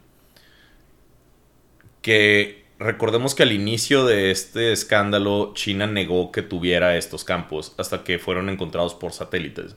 que 2.03 2.65
recordemos 2.79 3.35
que 3.35 3.43
al 3.43 3.53
inicio 3.53 4.05
de 4.05 4.31
este 4.31 4.73
escándalo 4.73 5.53
China 5.55 5.87
negó 5.87 6.33
que 6.33 6.43
tuviera 6.43 6.97
estos 6.97 7.25
campos 7.25 7.75
hasta 7.79 8.05
que 8.05 8.19
fueron 8.19 8.49
encontrados 8.49 8.95
por 8.95 9.13
satélites 9.13 9.77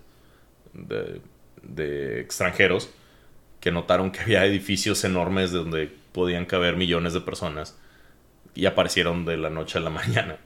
de, 0.73 1.21
extranjeros 2.21 2.89
que 3.59 3.71
notaron 3.71 4.11
que 4.11 4.21
había 4.21 4.45
edificios 4.45 5.03
enormes 5.03 5.51
donde 5.51 5.91
podían 6.11 6.45
caber 6.45 6.75
millones 6.75 7.13
de 7.13 7.21
personas 7.21 7.77
y 8.55 8.65
aparecieron 8.65 9.25
de 9.25 9.37
la 9.37 9.49
noche 9.49 9.77
a 9.79 9.81
la 9.81 9.89
mañana. 10.01 10.37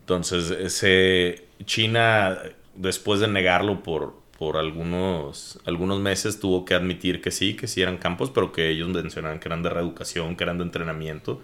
Entonces, 0.00 0.50
ese 0.50 1.46
China, 1.64 2.38
después 2.74 3.20
de 3.20 3.28
negarlo 3.28 3.82
por, 3.82 4.14
por 4.38 4.56
algunos, 4.56 5.58
algunos 5.66 6.00
meses 6.00 6.40
tuvo 6.40 6.64
que 6.64 6.74
admitir 6.74 7.20
que 7.20 7.30
sí, 7.30 7.54
que 7.54 7.66
sí 7.66 7.82
eran 7.82 7.98
campos, 7.98 8.30
pero 8.30 8.52
que 8.52 8.70
ellos 8.70 8.88
mencionaban 8.88 9.40
que 9.40 9.48
eran 9.48 9.62
de 9.62 9.70
reeducación, 9.70 10.36
que 10.36 10.44
eran 10.44 10.58
de 10.58 10.64
entrenamiento. 10.64 11.42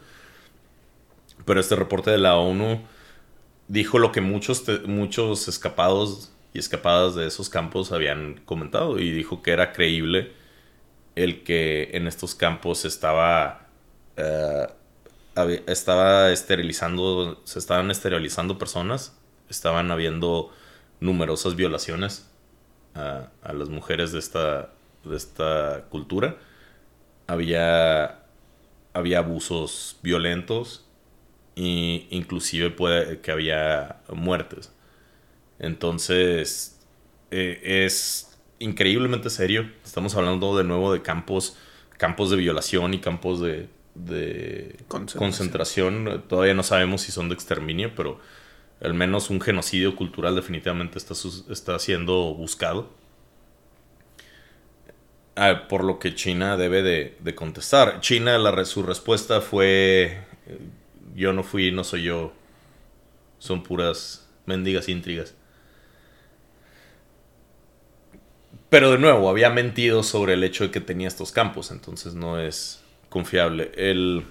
Pero 1.45 1.61
este 1.61 1.77
reporte 1.77 2.11
de 2.11 2.19
la 2.19 2.37
ONU 2.37 2.81
dijo 3.69 3.99
lo 3.99 4.13
que 4.13 4.21
muchos, 4.21 4.65
muchos 4.87 5.49
escapados 5.49 6.33
y 6.53 6.59
escapadas 6.59 7.15
de 7.15 7.27
esos 7.27 7.49
campos 7.49 7.93
habían 7.93 8.41
comentado 8.45 8.99
y 8.99 9.11
dijo 9.11 9.43
que 9.43 9.51
era 9.51 9.73
creíble 9.73 10.33
el 11.17 11.43
que 11.43 11.91
en 11.95 12.07
estos 12.07 12.35
campos 12.35 12.85
estaba, 12.85 13.67
estaba 15.67 16.31
esterilizando, 16.31 17.41
se 17.45 17.59
estaban 17.59 17.91
esterilizando 17.91 18.59
personas, 18.59 19.19
estaban 19.49 19.91
habiendo 19.91 20.53
numerosas 21.01 21.57
violaciones 21.57 22.31
a, 22.95 23.31
las 23.53 23.69
mujeres 23.69 24.13
de 24.13 24.19
esta, 24.19 24.71
de 25.05 25.17
esta 25.17 25.85
cultura. 25.91 26.37
Había, 27.27 28.21
había 28.93 29.19
abusos 29.19 29.99
violentos 30.03 30.87
e 31.57 32.07
inclusive 32.11 32.71
puede 32.71 33.21
que 33.21 33.33
había 33.33 34.01
muertes. 34.13 34.73
Entonces 35.59 36.81
e, 37.31 37.85
es 37.85 38.39
increíblemente 38.59 39.31
serio. 39.31 39.71
Estamos 39.85 40.15
hablando 40.15 40.57
de 40.57 40.65
nuevo 40.65 40.93
de 40.93 41.03
campos, 41.03 41.57
campos 41.99 42.31
de 42.31 42.37
violación 42.37 42.95
y 42.95 43.01
campos 43.01 43.41
de, 43.41 43.69
de 43.95 44.77
concentración. 44.89 46.25
Todavía 46.29 46.55
no 46.55 46.63
sabemos 46.63 47.03
si 47.03 47.13
son 47.13 47.29
de 47.29 47.35
exterminio, 47.35 47.93
pero 47.95 48.21
al 48.81 48.95
menos 48.95 49.31
un 49.31 49.41
genocidio 49.41 49.97
cultural 49.97 50.35
definitivamente 50.35 50.99
está, 50.99 51.15
está 51.51 51.79
siendo 51.79 52.35
buscado. 52.35 52.91
Ah, 55.37 55.67
por 55.69 55.83
lo 55.83 55.99
que 55.99 56.15
China 56.15 56.57
debe 56.57 56.83
de, 56.83 57.35
contestar. 57.35 58.01
China, 58.01 58.39
la, 58.39 58.65
su 58.65 58.83
respuesta 58.83 59.41
fue, 59.41 60.19
eh, 60.47 60.59
yo 61.17 61.33
no 61.33 61.43
fui, 61.43 61.73
no 61.73 61.83
soy 61.83 62.05
yo, 62.05 62.33
son 63.39 63.63
puras 63.65 64.29
mendigas 64.47 64.89
intrigas. 64.89 65.35
Pero 68.69 68.93
de 68.93 68.99
nuevo, 68.99 69.29
había 69.29 69.51
mentido 69.51 70.03
sobre 70.03 70.35
el 70.35 70.45
hecho 70.45 70.65
de 70.65 70.71
que 70.71 70.81
tenía 70.81 71.09
estos 71.09 71.33
campos, 71.33 71.71
entonces 71.73 72.15
no 72.15 72.41
es 72.41 72.84
confiable. 73.15 73.71
El, 73.77 74.27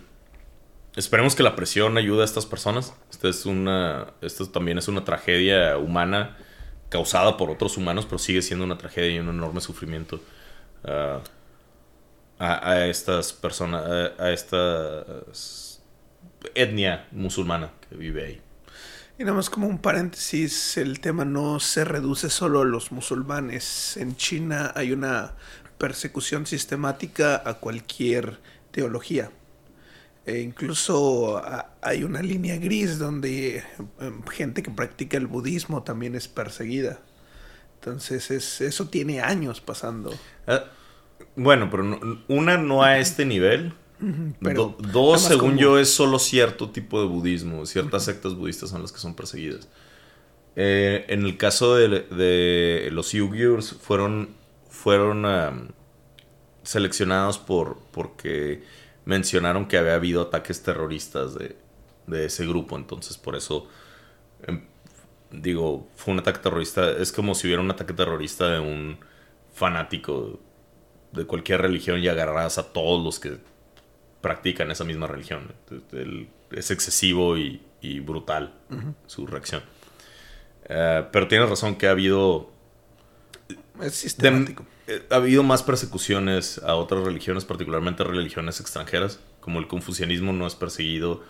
Esperemos 0.96 1.36
que 1.36 1.42
la 1.42 1.56
presión 1.56 1.98
ayude 1.98 2.22
a 2.22 2.26
estas 2.26 2.46
personas. 2.46 2.94
Esta 3.10 3.30
es 3.30 3.46
una, 3.48 4.14
esto 4.22 4.48
también 4.50 4.78
es 4.78 4.88
una 4.88 5.04
tragedia 5.04 5.78
humana 5.78 6.38
causada 6.90 7.38
por 7.38 7.50
otros 7.50 7.78
humanos, 7.78 8.06
pero 8.06 8.20
sigue 8.20 8.44
siendo 8.44 8.64
una 8.64 8.78
tragedia 8.78 9.16
y 9.16 9.20
un 9.20 9.30
enorme 9.30 9.62
sufrimiento 9.62 10.22
uh, 10.84 11.20
a, 12.38 12.86
estas 12.86 13.34
personas, 13.34 13.84
a, 14.20 14.32
esta 14.32 15.04
etnia 16.54 17.08
musulmana 17.12 17.72
que 17.90 17.96
vive 17.96 18.26
ahí. 18.26 18.42
Y 19.18 19.24
nada 19.24 19.38
más 19.38 19.50
como 19.50 19.68
un 19.68 19.80
paréntesis, 19.80 20.78
el 20.78 21.00
tema 21.00 21.26
no 21.26 21.60
se 21.60 21.86
reduce 21.86 22.30
solo 22.30 22.62
a 22.62 22.66
los 22.66 22.92
musulmanes. 22.92 23.98
En 23.98 24.16
China 24.16 24.74
hay 24.76 24.92
una 24.92 25.34
persecución 25.80 26.46
sistemática 26.46 27.42
a 27.44 27.56
cualquier 27.56 28.40
teología. 28.74 29.32
E 30.26 30.40
incluso 30.40 31.42
hay 31.82 32.04
una 32.04 32.22
línea 32.22 32.58
gris 32.58 32.98
donde 32.98 33.64
em, 34.00 34.24
gente 34.24 34.64
que 34.64 34.72
practica 34.72 35.18
el 35.18 35.28
budismo 35.28 35.84
también 35.84 36.16
es 36.16 36.28
perseguida. 36.28 37.00
Entonces 37.76 38.32
es, 38.32 38.62
eso 38.62 38.88
tiene 38.88 39.22
años 39.22 39.62
pasando. 39.62 40.14
Ah, 40.48 40.64
bueno, 41.36 41.70
pero 41.70 42.00
una 42.28 42.58
no 42.58 42.84
a 42.84 43.00
este 43.00 43.26
nivel. 43.26 43.74
Pero 44.42 44.76
dos, 44.92 45.22
según 45.24 45.58
yo, 45.58 45.80
es 45.80 45.90
solo 45.94 46.20
cierto 46.20 46.72
tipo 46.72 47.00
de 47.00 47.08
budismo. 47.08 47.66
Ciertas 47.66 48.04
sectas 48.04 48.36
budistas 48.36 48.70
son 48.70 48.82
las 48.82 48.92
que 48.92 49.00
son 49.00 49.16
perseguidas. 49.16 49.70
Eh, 50.58 51.06
en 51.08 51.24
el 51.24 51.38
caso 51.38 51.76
de, 51.76 52.90
los 52.92 53.14
Uyghurs, 53.14 53.74
fueron, 53.74 54.30
fueron 54.70 55.74
seleccionados 56.64 57.38
por 57.38 57.78
porque 57.92 58.64
mencionaron 59.06 59.68
que 59.68 59.78
había 59.78 59.96
habido 59.96 60.22
ataques 60.22 60.64
terroristas 60.64 61.36
de, 61.36 61.56
ese 62.26 62.46
grupo, 62.46 62.76
entonces 62.78 63.18
por 63.18 63.36
eso 63.36 63.68
em, 64.46 64.66
digo, 65.32 65.88
fue 65.96 66.14
un 66.14 66.20
ataque 66.20 66.40
terrorista, 66.40 66.92
es 66.92 67.12
como 67.12 67.34
si 67.36 67.48
hubiera 67.48 67.62
un 67.62 67.72
ataque 67.72 67.94
terrorista 67.94 68.50
de 68.50 68.60
un 68.60 68.98
fanático 69.54 70.40
de 71.12 71.26
cualquier 71.26 71.62
religión 71.62 72.00
y 72.00 72.08
agarras 72.08 72.58
a 72.58 72.74
todos 72.74 73.04
los 73.04 73.20
que 73.20 73.38
practican 74.22 74.72
esa 74.72 74.84
misma 74.84 75.08
religión. 75.08 75.54
es 76.52 76.72
excesivo 76.72 77.38
y, 77.38 77.62
brutal 78.00 78.54
su 79.08 79.28
reacción. 79.28 79.62
Eh, 80.70 81.06
pero 81.12 81.28
tienes 81.28 81.50
razón 81.50 81.76
que 81.76 81.88
ha 81.88 81.92
habido... 81.92 82.50
Es 83.82 83.94
sistemático. 83.94 84.66
Ha 85.10 85.16
habido 85.16 85.44
más 85.44 85.64
persecuciones 85.64 86.60
a 86.60 86.76
otras 86.76 87.04
religiones, 87.04 87.46
particularmente 87.46 88.04
religiones 88.04 88.60
extranjeras, 88.60 89.20
como 89.40 89.60
el 89.60 89.68
confucianismo 89.68 90.34
no 90.34 90.46
es 90.46 90.56
perseguido 90.56 91.24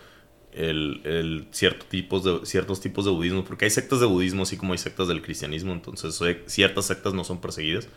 el, 0.52 1.48
cierto 1.50 1.86
tipos 1.86 2.24
de, 2.24 2.46
ciertos 2.46 2.80
tipos 2.80 3.04
de 3.04 3.10
budismo, 3.10 3.44
porque 3.44 3.64
hay 3.64 3.70
sectas 3.70 4.00
de 4.00 4.06
budismo 4.06 4.42
así 4.42 4.56
como 4.56 4.72
hay 4.72 4.78
sectas 4.78 5.08
del 5.08 5.22
cristianismo, 5.22 5.72
entonces 5.72 6.20
ciertas 6.46 6.86
sectas 6.86 7.14
no 7.14 7.24
son 7.24 7.40
perseguidas, 7.40 7.88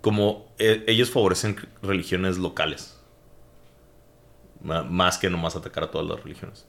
como 0.00 0.52
eh, 0.58 0.84
ellos 0.86 1.10
favorecen 1.10 1.56
religiones 1.82 2.38
locales, 2.38 2.98
más 4.62 5.18
que 5.18 5.30
nomás 5.30 5.56
atacar 5.56 5.84
a 5.84 5.90
todas 5.90 6.06
las 6.06 6.22
religiones. 6.22 6.66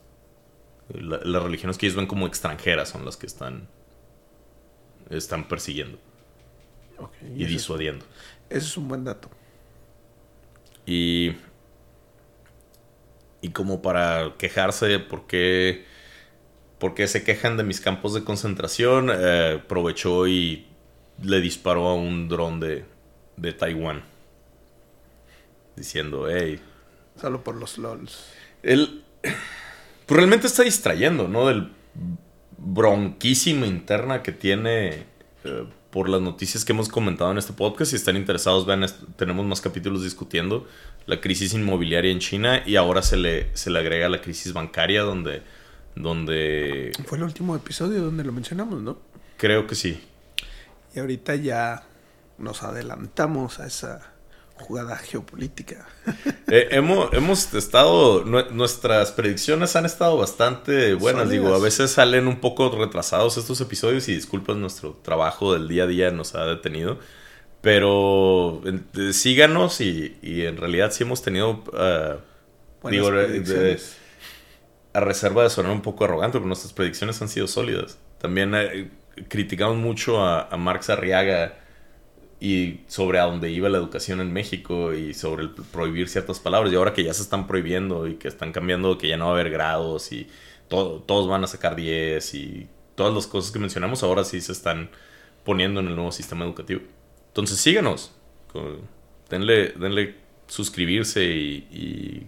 las 0.88 1.42
religiones 1.42 1.76
que 1.76 1.86
ellos 1.86 1.96
ven 1.96 2.06
como 2.06 2.26
extranjeras 2.26 2.88
son 2.88 3.04
las 3.04 3.18
que 3.18 3.26
están, 3.26 3.68
están 5.10 5.48
persiguiendo 5.48 5.98
y, 7.34 7.44
disuadiendo. 7.44 8.04
Ese 8.48 8.66
es 8.66 8.76
un 8.76 8.88
buen 8.88 9.04
dato. 9.04 9.30
Y 10.84 11.32
y 13.42 13.50
como 13.50 13.82
para 13.82 14.34
quejarse 14.38 15.00
por 15.00 15.26
qué, 15.26 15.84
se 17.06 17.24
quejan 17.24 17.56
de 17.56 17.64
mis 17.64 17.80
campos 17.80 18.14
de 18.14 18.22
concentración, 18.22 19.10
eh, 19.12 19.60
aprovechó 19.64 20.28
y 20.28 20.66
le 21.20 21.40
disparó 21.40 21.88
a 21.88 21.94
un 21.94 22.28
dron 22.28 22.60
de, 22.60 22.84
de 23.36 23.52
Taiwán. 23.52 24.04
Diciendo, 25.74 26.28
hey. 26.30 26.60
Solo 27.20 27.42
por 27.42 27.56
los 27.56 27.78
LOLs. 27.78 28.26
Él 28.62 29.02
pues 30.06 30.16
realmente 30.16 30.46
está 30.46 30.62
distrayendo, 30.62 31.26
¿no? 31.26 31.48
Del 31.48 31.72
bronquísimo 32.56 33.66
interna 33.66 34.22
que 34.22 34.30
tiene 34.30 35.04
eh, 35.42 35.66
por 35.92 36.08
las 36.08 36.22
noticias 36.22 36.64
que 36.64 36.72
hemos 36.72 36.88
comentado 36.88 37.30
en 37.30 37.38
este 37.38 37.52
podcast. 37.52 37.90
Si 37.90 37.96
están 37.96 38.16
interesados, 38.16 38.64
vean, 38.64 38.84
tenemos 39.16 39.44
más 39.44 39.60
capítulos 39.60 40.02
discutiendo 40.02 40.66
la 41.06 41.20
crisis 41.20 41.52
inmobiliaria 41.52 42.10
en 42.10 42.18
China 42.18 42.62
y 42.64 42.76
ahora 42.76 43.02
se 43.02 43.18
le, 43.18 43.54
se 43.54 43.70
le 43.70 43.78
agrega 43.78 44.08
la 44.08 44.22
crisis 44.22 44.54
bancaria 44.54 45.02
donde, 45.02 45.42
donde... 45.94 46.92
Fue 47.04 47.18
el 47.18 47.24
último 47.24 47.54
episodio 47.54 48.02
donde 48.02 48.24
lo 48.24 48.32
mencionamos, 48.32 48.80
¿no? 48.80 48.98
Creo 49.36 49.66
que 49.66 49.74
sí. 49.74 50.02
Y 50.94 50.98
ahorita 50.98 51.34
ya 51.36 51.82
nos 52.38 52.62
adelantamos 52.62 53.60
a 53.60 53.66
esa 53.66 54.11
jugada 54.56 54.96
geopolítica. 54.96 55.86
Eh, 56.54 56.68
hemos, 56.72 57.10
hemos 57.14 57.54
estado, 57.54 58.24
nuestras 58.24 59.10
predicciones 59.12 59.74
han 59.74 59.86
estado 59.86 60.18
bastante 60.18 60.92
buenas, 60.92 61.30
digo, 61.30 61.54
a 61.54 61.58
veces 61.58 61.92
salen 61.92 62.28
un 62.28 62.40
poco 62.40 62.68
retrasados 62.76 63.38
estos 63.38 63.58
episodios 63.62 64.06
y 64.10 64.14
disculpas, 64.14 64.58
nuestro 64.58 65.00
trabajo 65.02 65.54
del 65.54 65.66
día 65.66 65.84
a 65.84 65.86
día 65.86 66.10
nos 66.10 66.34
ha 66.34 66.44
detenido. 66.44 66.98
Pero 67.62 68.60
síganos 69.12 69.80
y, 69.80 70.18
en 70.22 70.58
realidad 70.58 70.90
sí 70.92 71.04
hemos 71.04 71.22
tenido, 71.22 71.62
uh, 71.72 72.88
digo, 72.90 73.08
a 74.92 75.00
reserva 75.00 75.44
de 75.44 75.48
sonar 75.48 75.72
un 75.72 75.80
poco 75.80 76.04
arrogante, 76.04 76.36
pero 76.36 76.48
nuestras 76.48 76.74
predicciones 76.74 77.22
han 77.22 77.30
sido 77.30 77.46
sólidas. 77.46 77.98
También 78.18 78.54
eh, 78.54 78.90
criticamos 79.28 79.78
mucho 79.78 80.22
a, 80.22 80.48
a 80.50 80.56
Marx 80.58 80.90
Arriaga 80.90 81.61
y 82.42 82.80
sobre 82.88 83.20
a 83.20 83.26
dónde 83.26 83.52
iba 83.52 83.68
la 83.68 83.78
educación 83.78 84.20
en 84.20 84.32
México 84.32 84.92
y 84.92 85.14
sobre 85.14 85.44
el 85.44 85.50
prohibir 85.50 86.08
ciertas 86.08 86.40
palabras. 86.40 86.72
Y 86.72 86.74
ahora 86.74 86.92
que 86.92 87.04
ya 87.04 87.14
se 87.14 87.22
están 87.22 87.46
prohibiendo 87.46 88.08
y 88.08 88.16
que 88.16 88.26
están 88.26 88.50
cambiando, 88.50 88.98
que 88.98 89.06
ya 89.06 89.16
no 89.16 89.26
va 89.26 89.30
a 89.30 89.34
haber 89.34 89.48
grados 89.48 90.10
y 90.10 90.26
todos 90.66 91.28
van 91.28 91.44
a 91.44 91.46
sacar 91.46 91.76
10 91.76 92.34
y 92.34 92.66
todas 92.96 93.14
las 93.14 93.28
cosas 93.28 93.52
que 93.52 93.60
mencionamos 93.60 94.02
ahora 94.02 94.24
sí 94.24 94.40
se 94.40 94.50
están 94.50 94.90
poniendo 95.44 95.78
en 95.78 95.86
el 95.86 95.94
nuevo 95.94 96.10
sistema 96.10 96.44
educativo. 96.44 96.80
Entonces 97.28 97.60
síganos, 97.60 98.10
denle, 99.30 99.68
denle 99.78 100.16
suscribirse 100.48 101.24
y, 101.24 102.26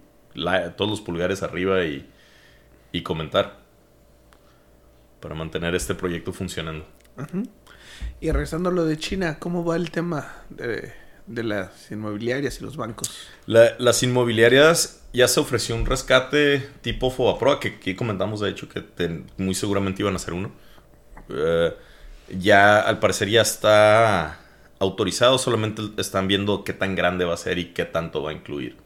todos 0.76 0.90
los 0.90 1.00
pulgares 1.00 1.42
arriba 1.42 1.84
y, 1.84 3.02
comentar 3.02 3.58
para 5.18 5.34
mantener 5.34 5.74
este 5.74 5.96
proyecto 5.96 6.32
funcionando. 6.32 6.86
Y 8.20 8.30
regresando 8.30 8.70
a 8.70 8.72
lo 8.72 8.84
de 8.84 8.96
China, 8.96 9.38
¿cómo 9.38 9.64
va 9.64 9.76
el 9.76 9.90
tema 9.90 10.32
de, 10.50 10.92
las 11.26 11.90
inmobiliarias 11.90 12.60
y 12.60 12.64
los 12.64 12.76
bancos? 12.76 13.10
las 13.46 14.02
inmobiliarias 14.02 15.02
ya 15.12 15.28
se 15.28 15.40
ofreció 15.40 15.74
un 15.76 15.86
rescate 15.86 16.68
tipo 16.80 17.10
FOBAPROA, 17.10 17.60
que 17.60 17.68
aquí 17.68 17.94
comentamos 17.94 18.40
de 18.40 18.50
hecho 18.50 18.68
que 18.68 18.82
muy 19.36 19.54
seguramente 19.54 20.02
iban 20.02 20.16
a 20.16 20.18
ser 20.18 20.34
uno. 20.34 20.52
Eh, 21.28 21.74
ya 22.38 22.80
al 22.80 22.98
parecer 22.98 23.28
ya 23.28 23.42
está 23.42 24.40
autorizado, 24.78 25.38
solamente 25.38 25.82
están 25.98 26.28
viendo 26.28 26.64
qué 26.64 26.72
tan 26.72 26.94
grande 26.94 27.24
va 27.24 27.34
a 27.34 27.38
ser 27.38 27.58
y 27.58 27.72
qué 27.72 27.84
tanto 27.84 28.22
va 28.22 28.30
a 28.30 28.32
incluir. 28.34 28.76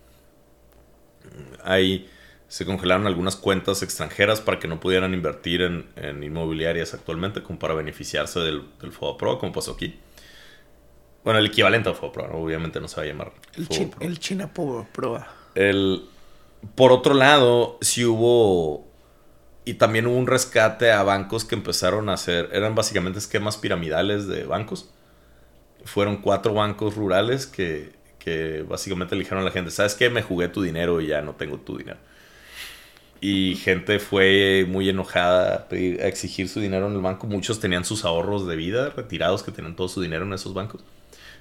Ahí 1.62 2.08
se 2.48 2.64
congelaron 2.64 3.06
algunas 3.06 3.36
cuentas 3.36 3.82
extranjeras 3.82 4.40
para 4.40 4.58
que 4.58 4.66
no 4.68 4.80
pudieran 4.80 5.14
invertir 5.14 5.62
en, 5.62 6.22
inmobiliarias 6.22 6.94
actualmente, 6.94 7.42
como 7.42 7.58
para 7.58 7.74
beneficiarse 7.74 8.40
del, 8.40 8.64
del 8.80 8.90
Pro, 8.90 9.38
como 9.38 9.52
pasó 9.52 9.72
aquí. 9.72 9.98
Bueno, 11.24 11.38
el 11.38 11.46
equivalente 11.46 11.88
al 11.88 11.94
FOBAPRO, 11.94 12.38
obviamente 12.38 12.80
no 12.80 12.88
se 12.88 12.96
va 12.96 13.02
a 13.02 13.06
llamar. 13.06 13.32
El, 13.54 13.68
el 14.00 14.18
China 14.18 14.52
Pro. 14.52 14.86
El, 15.54 16.04
por 16.74 16.92
otro 16.92 17.14
lado, 17.14 17.78
si 17.82 18.04
hubo 18.04 18.88
y 19.64 19.74
también 19.74 20.06
hubo 20.06 20.16
un 20.16 20.26
rescate 20.26 20.90
a 20.90 21.02
bancos 21.02 21.44
que 21.44 21.54
empezaron 21.54 22.08
a 22.08 22.14
hacer, 22.14 22.48
eran 22.52 22.74
básicamente 22.74 23.18
esquemas 23.18 23.58
piramidales 23.58 24.26
de 24.26 24.44
bancos 24.44 24.90
fueron 25.88 26.18
cuatro 26.18 26.54
bancos 26.54 26.94
rurales 26.94 27.46
que, 27.46 27.96
básicamente 28.68 29.14
le 29.14 29.22
dijeron 29.22 29.40
a 29.40 29.44
la 29.46 29.50
gente, 29.50 29.70
¿sabes 29.70 29.94
qué? 29.94 30.10
Me 30.10 30.20
jugué 30.20 30.48
tu 30.48 30.60
dinero 30.60 31.00
y 31.00 31.06
ya 31.06 31.22
no 31.22 31.34
tengo 31.34 31.56
tu 31.56 31.78
dinero. 31.78 31.96
Y 33.20 33.56
gente 33.56 33.98
fue 33.98 34.64
muy 34.68 34.88
enojada 34.88 35.66
a, 35.70 35.74
exigir 35.74 36.48
su 36.48 36.60
dinero 36.60 36.86
en 36.86 36.94
el 36.94 37.00
banco. 37.00 37.26
Muchos 37.26 37.58
tenían 37.58 37.84
sus 37.84 38.04
ahorros 38.04 38.46
de 38.46 38.56
vida 38.56 38.90
retirados, 38.90 39.42
que 39.42 39.50
tenían 39.50 39.74
todo 39.74 39.88
su 39.88 40.00
dinero 40.00 40.24
en 40.24 40.32
esos 40.32 40.54
bancos. 40.54 40.82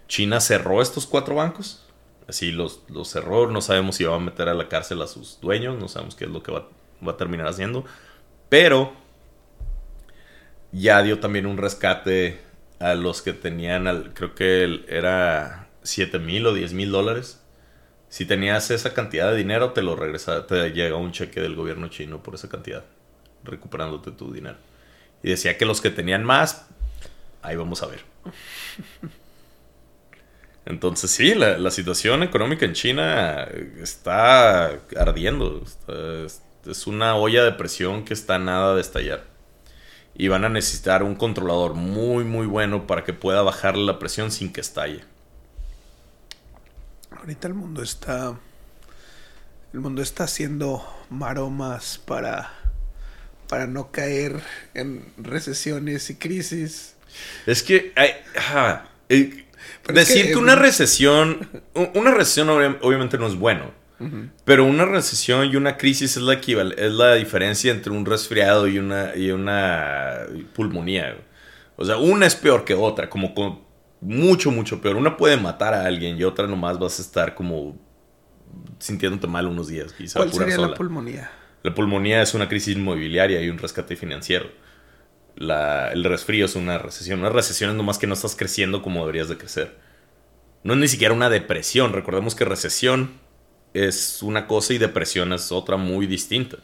China 0.07 0.39
cerró 0.39 0.81
estos 0.81 1.05
cuatro 1.05 1.35
bancos. 1.35 1.83
Así 2.27 2.51
los, 2.51 2.81
los 2.89 3.09
cerró. 3.09 3.49
No 3.51 3.61
sabemos 3.61 3.95
si 3.95 4.03
va 4.03 4.15
a 4.15 4.19
meter 4.19 4.49
a 4.49 4.53
la 4.53 4.67
cárcel 4.67 5.01
a 5.01 5.07
sus 5.07 5.39
dueños. 5.39 5.77
No 5.79 5.87
sabemos 5.87 6.15
qué 6.15 6.25
es 6.25 6.31
lo 6.31 6.41
que 6.41 6.51
va, 6.51 6.67
a 7.05 7.17
terminar 7.17 7.47
haciendo. 7.47 7.85
Pero 8.49 8.93
ya 10.71 11.03
dio 11.03 11.19
también 11.19 11.45
un 11.45 11.57
rescate 11.57 12.39
a 12.79 12.95
los 12.95 13.21
que 13.21 13.33
tenían, 13.33 14.11
creo 14.13 14.35
que 14.35 14.83
era 14.87 15.69
7 15.83 16.19
mil 16.19 16.45
o 16.45 16.53
10 16.53 16.73
mil 16.73 16.91
dólares. 16.91 17.41
Si 18.09 18.25
tenías 18.25 18.71
esa 18.71 18.93
cantidad 18.93 19.31
de 19.31 19.37
dinero, 19.37 19.73
te 19.73 19.81
lo 19.81 19.95
regresa, 19.95 20.47
te 20.47 20.71
llega 20.71 20.95
un 20.95 21.11
cheque 21.11 21.41
del 21.41 21.55
gobierno 21.55 21.89
chino 21.89 22.23
por 22.23 22.35
esa 22.35 22.47
cantidad, 22.49 22.83
recuperándote 23.43 24.11
tu 24.11 24.31
dinero. 24.31 24.57
Y 25.23 25.29
decía 25.29 25.57
que 25.57 25.65
los 25.65 25.81
que 25.81 25.89
tenían 25.89 26.23
más, 26.23 26.67
ahí 27.41 27.55
vamos 27.55 27.83
a 27.83 27.87
ver. 27.87 28.01
Entonces 30.65 31.11
sí, 31.11 31.33
la, 31.33 31.71
situación 31.71 32.23
económica 32.23 32.65
en 32.65 32.73
China 32.73 33.47
está 33.81 34.79
ardiendo. 34.97 35.63
es 36.65 36.87
una 36.87 37.15
olla 37.15 37.43
de 37.43 37.53
presión 37.53 38.03
que 38.03 38.13
está 38.13 38.37
nada 38.37 38.75
de 38.75 38.81
estallar 38.81 39.23
y 40.17 40.27
van 40.29 40.43
a 40.43 40.49
necesitar 40.49 41.03
un 41.03 41.15
controlador 41.15 41.75
muy 41.75 42.23
muy 42.23 42.47
bueno 42.47 42.87
para 42.87 43.03
que 43.03 43.13
pueda 43.13 43.43
bajar 43.43 43.77
la 43.77 43.99
presión 43.99 44.31
sin 44.31 44.51
que 44.51 44.61
estalle. 44.61 45.03
Ahorita 47.19 47.47
el 47.47 47.53
mundo 47.53 47.81
está 47.81 48.37
el 49.73 49.79
mundo 49.79 50.01
está 50.01 50.23
haciendo 50.23 50.85
maromas 51.09 51.99
para 52.05 52.53
para 53.49 53.67
no 53.67 53.91
caer 53.91 54.41
en 54.73 55.05
recesiones 55.17 56.09
y 56.09 56.15
crisis. 56.15 56.95
Es 57.45 57.63
que 57.63 57.93
eh, 57.95 59.33
decir 59.93 60.27
que, 60.27 60.35
una 60.35 60.55
recesión 60.55 61.49
una 61.93 62.11
recesión 62.11 62.49
obviamente 62.81 63.17
no 63.17 63.27
es 63.27 63.35
bueno 63.35 63.71
pero 64.45 64.65
una 64.65 64.85
recesión 64.85 65.47
y 65.47 65.55
una 65.55 65.77
crisis 65.77 66.17
es 66.17 66.23
la, 66.23 66.33
es 66.33 66.91
la 66.91 67.15
diferencia 67.15 67.71
entre 67.71 67.91
un 67.91 68.05
resfriado 68.05 68.67
y 68.67 68.77
una, 68.77 69.15
y 69.15 69.31
una 69.31 70.19
pulmonía. 70.53 71.17
O 71.77 71.85
sea, 71.85 71.97
una 71.97 72.27
es 72.27 72.35
peor 72.35 72.63
que 72.63 72.75
otra, 72.75 73.09
como 73.09 73.33
con 73.33 73.61
mucho, 74.01 74.51
mucho 74.51 74.81
peor. 74.81 74.95
Una 74.95 75.17
puede 75.17 75.37
matar 75.37 75.73
a 75.73 75.85
alguien 75.85 76.17
y 76.17 76.23
otra 76.23 76.47
nomás 76.47 76.79
vas 76.79 76.99
a 76.99 77.01
estar 77.01 77.35
como 77.35 77.77
sintiéndote 78.79 79.27
mal 79.27 79.47
unos 79.47 79.67
días. 79.67 79.93
¿Cuál 80.13 80.31
sería 80.31 80.57
la 80.57 80.73
pulmonía? 80.73 81.31
La 81.63 81.73
pulmonía 81.73 82.21
es 82.21 82.33
una 82.33 82.47
crisis 82.47 82.75
inmobiliaria 82.75 83.41
y 83.41 83.49
un 83.49 83.57
rescate 83.57 83.95
financiero. 83.95 84.49
el 85.37 86.03
resfrío 86.03 86.45
es 86.45 86.55
una 86.55 86.77
recesión. 86.77 87.19
Una 87.19 87.29
recesión 87.29 87.71
es 87.71 87.75
nomás 87.75 87.97
que 87.97 88.07
no 88.07 88.13
estás 88.13 88.35
creciendo 88.35 88.81
como 88.81 89.01
deberías 89.01 89.29
de 89.29 89.37
crecer. 89.37 89.77
No 90.63 90.73
es 90.73 90.79
ni 90.79 90.87
siquiera 90.87 91.13
una 91.13 91.29
depresión. 91.29 91.93
Recordemos 91.93 92.35
que 92.35 92.45
recesión 92.45 93.19
es 93.73 94.21
una 94.23 94.47
cosa 94.47 94.73
y 94.73 94.77
depresión 94.77 95.33
es 95.33 95.51
otra 95.51 95.77
muy 95.77 96.07
distinta. 96.07 96.57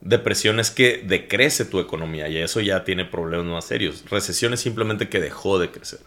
Depresión 0.00 0.60
es 0.60 0.70
que 0.70 1.02
decrece 1.06 1.64
tu 1.64 1.80
economía 1.80 2.28
y 2.28 2.36
eso 2.36 2.60
ya 2.60 2.84
tiene 2.84 3.04
problemas 3.04 3.46
más 3.46 3.64
serios. 3.64 4.04
Recesión 4.10 4.52
es 4.52 4.60
simplemente 4.60 5.08
que 5.08 5.20
dejó 5.20 5.58
de 5.58 5.70
crecer. 5.70 6.00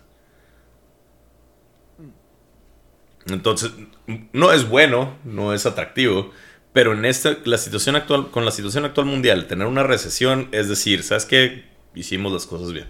Entonces, 3.30 3.72
no 4.34 4.54
es 4.54 4.68
bueno, 4.68 5.18
no 5.24 5.54
es 5.54 5.66
atractivo, 5.66 6.32
Pero 6.74 6.94
en 6.94 7.06
esta, 7.06 7.38
la 7.46 7.58
situación 7.58 7.96
actual, 7.96 8.30
con 8.30 8.46
la 8.46 8.52
situación 8.52 8.86
actual 8.86 9.08
mundial, 9.08 9.48
tener 9.48 9.66
una 9.68 9.84
recesión 9.84 10.48
es 10.52 10.70
decir, 10.70 11.04
¿sabes 11.04 11.26
qué? 11.26 11.66
Hicimos 11.96 12.32
las 12.32 12.46
cosas 12.46 12.72
bien. 12.72 12.88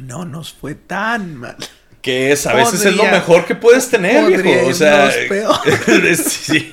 No 0.00 0.24
nos 0.24 0.52
fue 0.52 0.74
tan 0.74 1.36
mal. 1.36 1.56
Que 2.02 2.30
es, 2.32 2.46
a 2.46 2.54
veces 2.54 2.84
es 2.84 2.94
lo 2.94 3.04
mejor 3.04 3.44
que 3.46 3.54
puedes 3.54 3.88
tener, 3.88 4.42
viejo. 4.42 4.68
O 4.68 4.74
sea, 4.74 5.10
sí. 6.14 6.70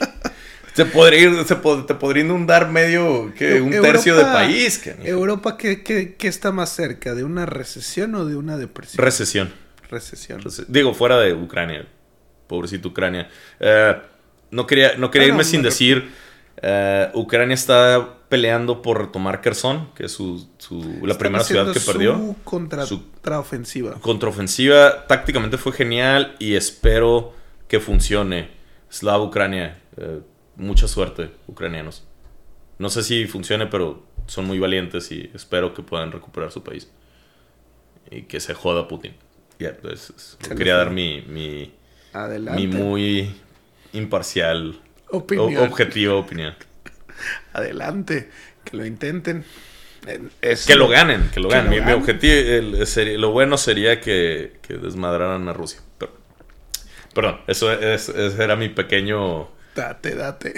Se 0.75 0.85
podría, 0.85 1.21
ir, 1.21 1.45
se 1.45 1.55
te 1.55 1.95
podría 1.95 2.23
inundar 2.23 2.69
medio, 2.69 3.33
que 3.33 3.61
un 3.61 3.71
tercio 3.71 4.17
del 4.17 4.25
país. 4.25 4.81
Europa, 5.03 5.57
¿qué, 5.57 5.83
qué, 5.83 6.15
qué 6.15 6.27
está 6.27 6.51
más 6.51 6.69
cerca? 6.69 7.15
¿De 7.15 7.23
una 7.23 7.45
recesión 7.45 8.13
o 8.15 8.25
de 8.25 8.35
una 8.35 8.57
depresión? 8.57 9.01
Recesión. 9.01 9.53
Recesión. 9.89 10.41
Digo, 10.67 10.93
fuera 10.93 11.17
de 11.19 11.33
Ucrania. 11.33 11.87
Pobrecito 12.47 12.89
Ucrania. 12.89 13.29
Eh, 13.59 13.95
no 14.51 14.67
quería, 14.67 14.95
no 14.97 15.11
quería 15.11 15.29
irme 15.29 15.43
sin 15.43 15.61
decir. 15.61 16.11
Uh, 16.63 17.19
Ucrania 17.19 17.53
está 17.53 18.19
peleando 18.29 18.81
por 18.81 18.99
retomar 18.99 19.41
Kherson, 19.41 19.89
que 19.93 20.05
es 20.05 20.11
su, 20.13 20.47
la 21.03 21.17
primera 21.17 21.43
ciudad 21.43 21.71
que 21.73 21.79
perdió. 21.81 22.15
Su 22.15 22.35
contraofensiva. 22.43 23.95
Contraofensiva 23.99 25.05
tácticamente 25.07 25.57
fue 25.57 25.73
genial 25.73 26.35
y 26.39 26.55
espero 26.55 27.33
que 27.67 27.79
funcione. 27.79 28.49
Slava 28.89 29.23
Ucrania. 29.23 29.81
Uh, 29.97 30.21
mucha 30.55 30.87
suerte, 30.87 31.31
ucranianos. 31.47 32.05
No 32.77 32.89
sé 32.89 33.03
si 33.03 33.25
funcione, 33.27 33.67
pero 33.67 34.03
son 34.27 34.45
muy 34.45 34.59
valientes 34.59 35.11
y 35.11 35.29
espero 35.33 35.73
que 35.73 35.81
puedan 35.81 36.11
recuperar 36.11 36.51
su 36.51 36.63
país. 36.63 36.89
Y 38.09 38.23
que 38.23 38.39
se 38.39 38.53
joda 38.53 38.87
Putin. 38.87 39.13
Ya, 39.59 39.75
pues, 39.77 40.37
quería 40.57 40.75
dar 40.75 40.91
mi, 40.91 41.21
mi, 41.21 41.73
mi 42.55 42.67
muy 42.67 43.35
imparcial, 43.93 44.79
opinión. 45.09 45.57
objetivo 45.57 46.19
opinión. 46.19 46.55
Adelante, 47.53 48.29
que 48.63 48.77
lo 48.77 48.85
intenten. 48.85 49.43
que 50.65 50.75
lo 50.75 50.87
ganen, 50.87 51.29
que 51.33 51.39
lo 51.39 51.49
ganen. 51.49 51.85
mi, 51.85 51.91
objetivo, 51.91 52.33
lo 53.17 53.31
bueno 53.31 53.57
sería 53.57 53.99
que, 54.01 54.57
que, 54.61 54.75
desmadraran 54.75 55.47
a 55.47 55.53
Rusia. 55.53 55.81
Pero, 55.97 56.13
perdón, 57.13 57.41
eso, 57.47 57.71
ese 57.71 58.43
era 58.43 58.55
mi 58.55 58.69
pequeño... 58.69 59.49
Date, 59.75 60.15
date. 60.15 60.53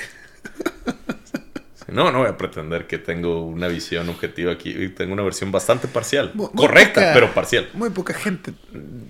No, 1.88 2.12
no 2.12 2.20
voy 2.20 2.28
a 2.28 2.38
pretender 2.38 2.86
que 2.86 2.98
tengo 2.98 3.46
una 3.46 3.68
visión 3.68 4.10
objetiva 4.10 4.52
aquí. 4.52 4.90
Tengo 4.90 5.14
una 5.14 5.24
versión 5.24 5.52
bastante 5.52 5.88
parcial. 5.88 6.34
Correcta, 6.56 7.12
pero 7.14 7.34
parcial. 7.34 7.70
Muy 7.74 7.90
poca 7.92 8.14
gente. 8.14 8.54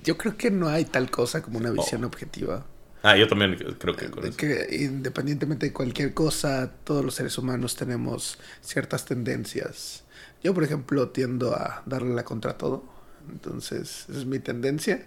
Yo 0.04 0.18
creo 0.18 0.38
que 0.38 0.52
no 0.52 0.70
hay 0.70 0.86
tal 0.86 1.10
cosa 1.10 1.42
como 1.42 1.58
una 1.58 1.72
visión 1.72 2.04
oh. 2.04 2.08
objetiva. 2.08 2.66
Ah, 3.04 3.16
yo 3.16 3.28
también 3.28 3.56
creo 3.80 3.96
que, 3.96 4.10
que 4.36 4.76
independientemente 4.76 5.68
de 5.68 5.74
cualquier 5.74 6.14
cosa, 6.14 6.72
todos 6.84 7.06
los 7.06 7.16
seres 7.16 7.38
humanos 7.38 7.76
tenemos 7.76 8.38
ciertas 8.62 9.06
tendencias. 9.06 10.04
Yo, 10.44 10.54
por 10.54 10.64
ejemplo, 10.64 11.10
tiendo 11.10 11.56
a 11.56 11.84
darle 11.86 12.14
la 12.14 12.24
contra 12.24 12.58
todo. 12.58 12.84
Entonces, 13.30 14.06
esa 14.10 14.20
es 14.20 14.26
mi 14.26 14.40
tendencia. 14.40 15.06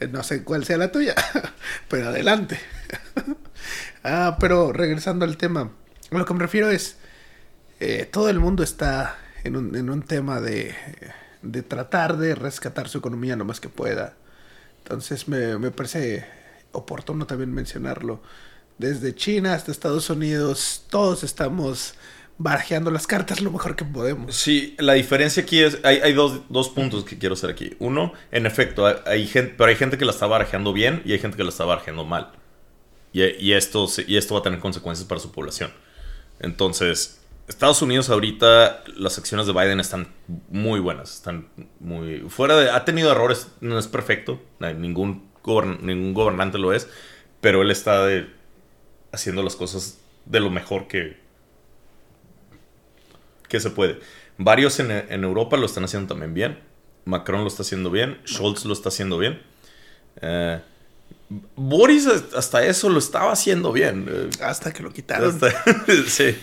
Eh, 0.00 0.08
no 0.08 0.22
sé 0.22 0.44
cuál 0.44 0.64
sea 0.64 0.78
la 0.78 0.90
tuya, 0.90 1.14
pero 1.88 2.08
adelante. 2.08 2.58
ah, 4.04 4.36
pero 4.40 4.72
regresando 4.72 5.24
al 5.24 5.36
tema, 5.36 5.70
lo 6.10 6.24
que 6.24 6.34
me 6.34 6.40
refiero 6.40 6.70
es, 6.70 6.96
eh, 7.84 8.06
todo 8.06 8.28
el 8.28 8.38
mundo 8.38 8.62
está 8.62 9.18
en 9.42 9.56
un, 9.56 10.02
tema 10.02 10.40
de, 10.40 10.72
de, 11.42 11.62
tratar 11.64 12.16
de 12.16 12.36
rescatar 12.36 12.88
su 12.88 12.98
economía 12.98 13.34
lo 13.34 13.44
más 13.44 13.58
que 13.58 13.68
pueda. 13.68 14.14
Entonces 14.84 15.26
me, 15.26 15.58
me 15.58 15.72
parece 15.72 16.24
oportuno 16.70 17.26
también 17.26 17.52
mencionarlo. 17.52 18.22
Desde 18.78 19.16
China 19.16 19.54
hasta 19.54 19.72
Estados 19.72 20.08
Unidos, 20.10 20.84
todos 20.90 21.24
estamos 21.24 21.94
barajeando 22.38 22.92
las 22.92 23.08
cartas 23.08 23.40
lo 23.40 23.50
mejor 23.50 23.74
que 23.74 23.84
podemos. 23.84 24.36
Sí, 24.36 24.76
la 24.78 24.92
diferencia 24.92 25.42
aquí 25.42 25.60
es, 25.60 25.80
hay, 25.82 25.96
hay 26.04 26.12
dos, 26.12 26.42
dos, 26.50 26.68
puntos 26.68 27.02
que 27.02 27.18
quiero 27.18 27.32
hacer 27.32 27.50
aquí. 27.50 27.74
Uno, 27.80 28.12
en 28.30 28.46
efecto, 28.46 28.86
hay, 29.06 29.26
gente, 29.26 29.54
pero 29.58 29.70
hay 29.70 29.76
gente 29.76 29.98
que 29.98 30.04
la 30.04 30.12
está 30.12 30.28
barajeando 30.28 30.72
bien 30.72 31.02
y 31.04 31.14
hay 31.14 31.18
gente 31.18 31.36
que 31.36 31.42
la 31.42 31.50
está 31.50 31.64
barajeando 31.64 32.04
mal. 32.04 32.30
Y, 33.12 33.24
y, 33.24 33.54
esto, 33.54 33.88
y 34.06 34.18
esto 34.18 34.34
va 34.34 34.40
a 34.40 34.42
tener 34.44 34.60
consecuencias 34.60 35.08
para 35.08 35.20
su 35.20 35.32
población. 35.32 35.72
Entonces, 36.38 37.21
Estados 37.48 37.82
Unidos 37.82 38.08
ahorita, 38.08 38.84
las 38.96 39.18
acciones 39.18 39.46
de 39.46 39.52
Biden 39.52 39.80
están 39.80 40.08
muy 40.48 40.80
buenas, 40.80 41.14
están 41.14 41.48
muy... 41.80 42.20
Fuera 42.28 42.56
de... 42.56 42.70
Ha 42.70 42.84
tenido 42.84 43.10
errores, 43.10 43.48
no 43.60 43.78
es 43.78 43.88
perfecto, 43.88 44.40
ningún 44.60 45.32
ningún 45.80 46.14
gobernante 46.14 46.58
lo 46.58 46.72
es, 46.72 46.88
pero 47.40 47.62
él 47.62 47.70
está 47.70 48.06
haciendo 49.12 49.42
las 49.42 49.56
cosas 49.56 49.98
de 50.24 50.40
lo 50.40 50.50
mejor 50.50 50.86
que, 50.86 51.16
que 53.48 53.60
se 53.60 53.70
puede. 53.70 53.98
Varios 54.38 54.78
en, 54.80 55.24
Europa 55.24 55.56
lo 55.56 55.66
están 55.66 55.84
haciendo 55.84 56.08
también 56.08 56.34
bien. 56.34 56.58
Macron 57.04 57.42
lo 57.42 57.48
está 57.48 57.62
haciendo 57.62 57.90
bien. 57.90 58.20
Scholz 58.26 58.64
lo 58.64 58.72
está 58.72 58.88
haciendo 58.88 59.18
bien. 59.18 59.42
Eh, 60.20 60.60
Boris 61.56 62.06
hasta 62.06 62.64
eso 62.64 62.88
lo 62.88 62.98
estaba 62.98 63.32
haciendo 63.32 63.72
bien. 63.72 64.06
Eh, 64.08 64.30
hasta 64.42 64.72
que 64.72 64.82
lo 64.82 64.92
quitaron. 64.92 65.38
sí. 66.06 66.36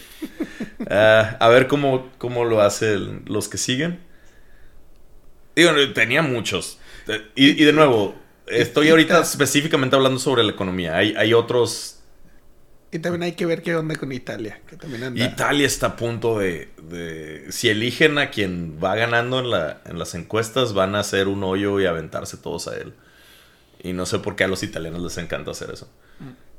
Eh, 0.89 1.35
a 1.39 1.47
ver 1.49 1.67
cómo, 1.67 2.11
cómo 2.17 2.45
lo 2.45 2.61
hacen 2.61 3.23
los 3.25 3.47
que 3.47 3.57
siguen. 3.57 3.99
Digo, 5.55 5.71
tenía 5.93 6.21
muchos. 6.21 6.79
y 7.35 7.63
de 7.63 7.73
nuevo, 7.73 8.15
Estoy 8.49 8.89
ahorita 8.89 9.21
específicamente 9.21 9.95
hablando 9.95 10.19
sobre 10.19 10.43
la 10.43 10.51
economía. 10.51 10.97
Hay, 10.97 11.13
hay 11.15 11.33
otros 11.33 11.95
y 12.91 12.97
también 12.97 13.21
hay 13.21 13.33
que 13.33 13.45
ver 13.45 13.61
qué 13.61 13.75
onda 13.75 13.95
con 13.95 14.11
Italia, 14.11 14.61
que 14.67 14.75
también 14.75 15.03
anda... 15.03 15.23
Italia 15.23 15.67
está 15.67 15.87
a 15.87 15.95
punto 15.95 16.39
de, 16.39 16.69
de, 16.81 17.45
Si 17.51 17.69
eligen 17.69 18.17
a 18.17 18.31
quien 18.31 18.79
va 18.83 18.95
ganando 18.95 19.37
en, 19.37 19.51
la, 19.51 19.81
en 19.85 19.99
las 19.99 20.15
encuestas, 20.15 20.73
van 20.73 20.95
a 20.95 21.01
hacer 21.01 21.27
un 21.27 21.43
hoyo 21.43 21.79
y 21.79 21.85
aventarse 21.85 22.35
todos 22.35 22.67
a 22.67 22.75
él. 22.77 22.95
Y 23.81 23.93
no 23.93 24.05
sé 24.05 24.19
por 24.19 24.35
qué 24.35 24.43
a 24.43 24.47
los 24.47 24.63
italianos 24.63 25.01
les 25.01 25.17
encanta 25.17 25.51
hacer 25.51 25.71
eso. 25.71 25.89
Mm. 26.19 26.49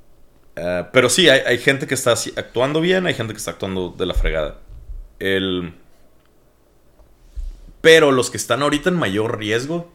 Eh, 0.57 0.87
pero 0.93 1.09
sí, 1.09 1.29
hay, 1.29 1.41
hay, 1.41 1.59
gente 1.59 1.87
que 1.87 1.95
está 1.95 2.13
actuando 2.37 2.81
bien, 2.81 3.07
hay 3.07 3.15
gente 3.15 3.33
que 3.33 3.39
está 3.39 3.53
actuando 3.53 3.95
de 3.97 4.07
la 4.07 4.15
fregada. 4.15 4.59
El... 5.19 5.75
Pero 7.81 8.13
los 8.13 8.31
que 8.31 8.37
están 8.37 8.63
ahorita 8.63 8.91
en 8.91 8.97
mayor 8.97 9.39
riesgo 9.39 9.91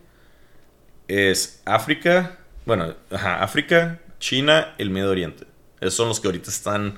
es 1.07 1.61
África, 1.65 2.39
bueno, 2.65 2.95
ajá, 3.11 3.43
África, 3.43 3.99
China, 4.19 4.73
el 4.77 4.89
Medio 4.89 5.11
Oriente. 5.11 5.45
Esos 5.79 5.93
son 5.95 6.07
los 6.07 6.19
que 6.19 6.27
ahorita 6.27 6.49
están 6.49 6.97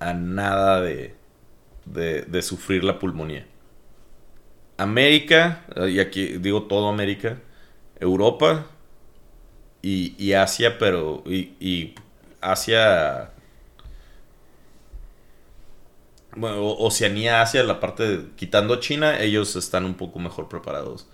a 0.00 0.14
nada 0.14 0.80
de, 0.80 1.14
de, 1.84 2.42
sufrir 2.42 2.82
la 2.82 2.98
pulmonía. 2.98 3.46
América, 4.76 5.64
y 5.88 6.00
aquí 6.00 6.38
digo 6.38 6.64
todo 6.64 6.88
América, 6.88 7.38
Europa 8.00 8.66
y, 10.18 10.32
Asia, 10.32 10.78
pero 10.78 11.22
y, 11.26 11.54
y, 11.60 11.94
Asia, 12.40 13.32
bueno, 16.36 16.66
Oceanía, 16.66 17.42
Asia, 17.42 17.62
la 17.62 17.80
parte 17.80 18.02
de, 18.04 18.30
quitando 18.36 18.74
a 18.74 18.80
China, 18.80 19.20
ellos 19.20 19.56
están 19.56 19.84
un 19.84 19.94
poco 19.94 20.18
mejor 20.18 20.48
preparados. 20.48 21.06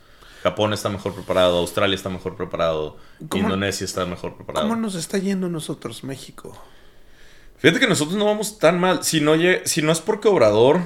Japón 0.42 0.74
está 0.74 0.90
mejor 0.90 1.14
preparado, 1.14 1.58
Australia 1.58 1.94
está 1.94 2.10
mejor 2.10 2.36
preparado, 2.36 2.98
Indonesia 3.34 3.84
está 3.84 4.04
mejor 4.04 4.36
preparado. 4.36 4.68
¿Cómo 4.68 4.78
nos 4.78 4.94
está 4.94 5.16
yendo 5.16 5.48
nosotros, 5.48 6.04
México? 6.04 6.54
Fíjate 7.56 7.80
que 7.80 7.86
nosotros 7.86 8.16
no 8.18 8.26
vamos 8.26 8.58
tan 8.58 8.78
mal. 8.78 9.02
Si 9.04 9.22
no, 9.22 9.32
si 9.64 9.80
no 9.80 9.90
es 9.90 10.00
porque 10.00 10.28
Obrador 10.28 10.80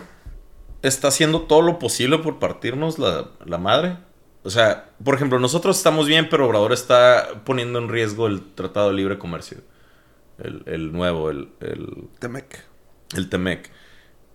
está 0.82 1.08
haciendo 1.08 1.42
todo 1.42 1.62
lo 1.62 1.80
posible 1.80 2.18
por 2.18 2.38
partirnos 2.38 2.98
la, 3.00 3.58
madre. 3.58 3.96
O 4.42 4.50
sea, 4.50 4.90
por 5.02 5.14
ejemplo, 5.14 5.38
nosotros 5.38 5.76
estamos 5.76 6.06
bien, 6.06 6.28
pero 6.28 6.46
Obrador 6.46 6.72
está 6.72 7.42
poniendo 7.44 7.78
en 7.78 7.88
riesgo 7.88 8.26
el 8.26 8.54
Tratado 8.54 8.90
de 8.90 8.94
Libre 8.96 9.18
Comercio. 9.18 9.58
El, 10.38 10.92
nuevo, 10.92 11.30
el, 11.30 11.48
el... 11.60 12.08
Temec. 12.20 12.64
El 13.16 13.28
Temec. 13.28 13.70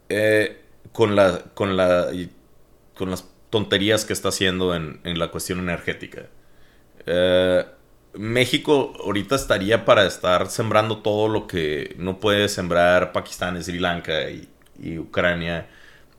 Eh, 0.09 0.61
con 0.91 1.15
la... 1.15 1.39
Con 1.53 1.77
la... 1.77 2.07
Con 2.95 3.09
las 3.09 3.25
tonterías 3.53 4.03
que 4.03 4.13
está 4.13 4.29
haciendo 4.29 4.73
en, 4.73 4.99
la 5.03 5.29
cuestión 5.29 5.59
energética. 5.59 6.23
Eh, 7.05 7.63
México 8.15 8.93
ahorita 8.99 9.35
estaría 9.35 9.85
para 9.85 10.07
estar 10.07 10.49
sembrando 10.49 11.03
todo 11.03 11.27
lo 11.27 11.45
que 11.45 11.95
no 11.99 12.19
puede 12.19 12.49
sembrar 12.49 13.11
Pakistán, 13.11 13.63
Sri 13.63 13.77
Lanka 13.77 14.27
y, 14.31 14.49
Ucrania 14.97 15.69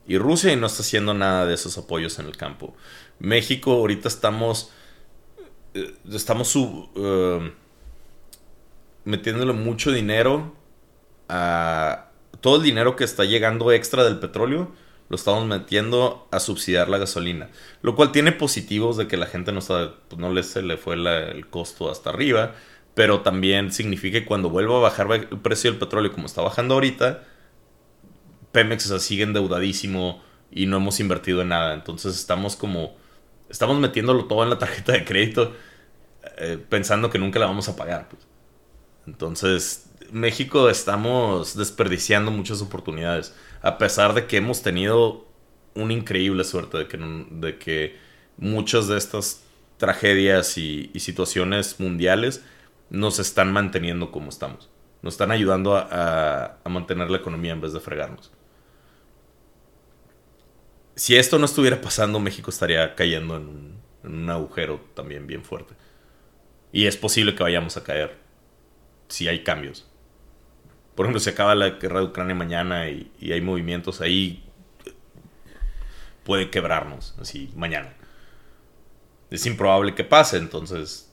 y 0.06 0.16
Rusia 0.16 0.52
y 0.52 0.56
no 0.56 0.68
está 0.68 0.82
haciendo 0.82 1.12
nada 1.12 1.44
de 1.44 1.54
esos 1.54 1.76
apoyos 1.76 2.20
en 2.20 2.26
el 2.26 2.36
campo. 2.36 2.76
México 3.18 3.72
ahorita 3.72 4.08
estamos 4.08 4.70
eh, 5.74 5.94
estamos 6.12 6.54
uh, 6.56 7.50
metiéndole 9.04 9.52
mucho 9.52 9.90
dinero 9.92 10.54
a 11.28 12.10
todo 12.40 12.56
el 12.56 12.62
dinero 12.62 12.96
que 12.96 13.04
está 13.04 13.24
llegando 13.24 13.72
extra 13.72 14.04
del 14.04 14.18
petróleo 14.18 14.72
lo 15.08 15.16
estamos 15.16 15.46
metiendo 15.46 16.26
a 16.30 16.40
subsidiar 16.40 16.88
la 16.88 16.98
gasolina. 16.98 17.50
Lo 17.82 17.94
cual 17.94 18.12
tiene 18.12 18.32
positivos 18.32 18.96
de 18.96 19.06
que 19.06 19.16
la 19.16 19.26
gente 19.26 19.52
no, 19.52 19.58
está, 19.58 19.94
pues 20.08 20.18
no 20.18 20.32
le, 20.32 20.42
se 20.42 20.62
le 20.62 20.76
fue 20.76 20.94
el 20.94 21.46
costo 21.50 21.90
hasta 21.90 22.10
arriba, 22.10 22.54
pero 22.94 23.20
también 23.20 23.72
significa 23.72 24.20
que 24.20 24.26
cuando 24.26 24.50
vuelva 24.50 24.78
a 24.78 24.80
bajar 24.80 25.10
el 25.12 25.26
precio 25.40 25.70
del 25.70 25.78
petróleo 25.78 26.12
como 26.12 26.26
está 26.26 26.42
bajando 26.42 26.74
ahorita, 26.74 27.22
Pemex 28.52 28.84
sigue 29.02 29.24
endeudadísimo 29.24 30.22
y 30.50 30.66
no 30.66 30.78
hemos 30.78 31.00
invertido 31.00 31.42
en 31.42 31.48
nada. 31.48 31.74
Entonces 31.74 32.14
estamos 32.14 32.56
como, 32.56 32.96
estamos 33.54 33.78
metiéndolo 33.78 34.24
todo 34.24 34.42
en 34.42 34.50
la 34.50 34.58
tarjeta 34.58 34.90
de 34.90 35.04
crédito 35.04 35.52
eh, 36.38 36.58
pensando 36.68 37.08
que 37.08 37.20
nunca 37.20 37.38
la 37.38 37.46
vamos 37.46 37.68
a 37.68 37.76
pagar. 37.76 38.08
Pues. 38.08 38.26
Entonces, 39.06 39.90
México 40.10 40.68
estamos 40.68 41.56
desperdiciando 41.56 42.32
muchas 42.32 42.60
oportunidades, 42.60 43.32
a 43.62 43.78
pesar 43.78 44.12
de 44.12 44.26
que 44.26 44.38
hemos 44.38 44.62
tenido 44.62 45.26
una 45.74 45.92
increíble 45.92 46.42
suerte 46.42 46.78
de 46.78 46.88
que, 46.88 46.98
de 46.98 47.58
que 47.58 47.96
muchas 48.36 48.88
de 48.88 48.98
estas 48.98 49.44
tragedias 49.76 50.58
y, 50.58 50.90
situaciones 50.98 51.78
mundiales 51.78 52.44
nos 52.90 53.20
están 53.20 53.52
manteniendo 53.52 54.10
como 54.10 54.30
estamos. 54.30 54.68
Nos 55.02 55.14
están 55.14 55.30
ayudando 55.30 55.76
a, 55.76 56.58
mantener 56.68 57.08
la 57.08 57.18
economía 57.18 57.52
en 57.52 57.60
vez 57.60 57.72
de 57.72 57.80
fregarnos. 57.80 58.32
Si 60.96 61.16
esto 61.16 61.38
no 61.38 61.46
estuviera 61.46 61.80
pasando, 61.80 62.20
México 62.20 62.50
estaría 62.50 62.94
cayendo 62.94 63.36
en 63.36 63.74
un 64.04 64.30
agujero 64.30 64.80
también 64.94 65.26
bien 65.26 65.44
fuerte. 65.44 65.74
Y 66.72 66.86
es 66.86 66.96
posible 66.96 67.34
que 67.34 67.42
vayamos 67.42 67.76
a 67.76 67.84
caer 67.84 68.16
si 69.08 69.28
hay 69.28 69.42
cambios. 69.44 69.86
Por 70.94 71.06
ejemplo, 71.06 71.20
si 71.20 71.30
acaba 71.30 71.54
la 71.54 71.70
guerra 71.70 72.00
de 72.00 72.06
Ucrania 72.06 72.34
mañana 72.34 72.88
y, 72.88 73.10
hay 73.20 73.40
movimientos 73.40 74.00
ahí, 74.00 74.44
puede 76.24 76.50
quebrarnos 76.50 77.14
así 77.20 77.52
mañana. 77.56 77.94
Es 79.30 79.46
improbable 79.46 79.94
que 79.94 80.04
pase, 80.04 80.36
entonces. 80.36 81.10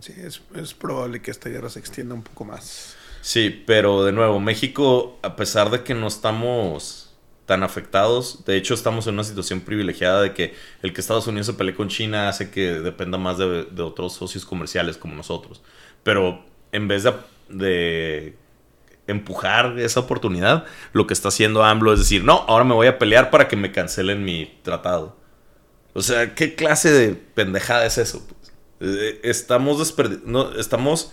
Sí, 0.00 0.14
es, 0.16 0.42
es 0.54 0.74
probable 0.74 1.22
que 1.22 1.30
esta 1.30 1.48
guerra 1.48 1.70
se 1.70 1.78
extienda 1.78 2.14
un 2.14 2.22
poco 2.22 2.44
más. 2.44 2.96
Sí, 3.20 3.62
pero 3.66 4.04
de 4.04 4.12
nuevo, 4.12 4.40
México, 4.40 5.18
a 5.22 5.36
pesar 5.36 5.70
de 5.70 5.84
que 5.84 5.94
no 5.94 6.08
estamos 6.08 7.11
tan 7.46 7.62
afectados. 7.62 8.44
De 8.44 8.56
hecho, 8.56 8.74
estamos 8.74 9.06
en 9.06 9.14
una 9.14 9.24
situación 9.24 9.60
privilegiada 9.60 10.22
de 10.22 10.32
que 10.32 10.54
el 10.82 10.92
que 10.92 11.00
Estados 11.00 11.26
Unidos 11.26 11.46
se 11.46 11.54
pelee 11.54 11.74
con 11.74 11.88
China 11.88 12.28
hace 12.28 12.50
que 12.50 12.80
dependa 12.80 13.18
más 13.18 13.38
de, 13.38 13.66
otros 13.82 14.14
socios 14.14 14.44
comerciales 14.44 14.96
como 14.96 15.14
nosotros. 15.14 15.62
Pero 16.02 16.44
en 16.70 16.88
vez 16.88 17.04
de, 17.48 18.36
empujar 19.06 19.78
esa 19.80 20.00
oportunidad, 20.00 20.64
lo 20.92 21.06
que 21.06 21.14
está 21.14 21.28
haciendo 21.28 21.64
AMLO 21.64 21.92
es 21.92 21.98
decir, 21.98 22.24
no, 22.24 22.44
ahora 22.48 22.64
me 22.64 22.74
voy 22.74 22.86
a 22.86 22.98
pelear 22.98 23.30
para 23.30 23.48
que 23.48 23.56
me 23.56 23.72
cancelen 23.72 24.24
mi 24.24 24.58
tratado. 24.62 25.16
O 25.94 26.02
sea, 26.02 26.34
¿qué 26.34 26.54
clase 26.54 26.90
de 26.90 27.14
pendejada 27.14 27.84
es 27.84 27.98
eso? 27.98 28.26
Eh, 28.80 29.20
estamos 29.24 29.94
no, 30.24 30.52
estamos... 30.54 31.12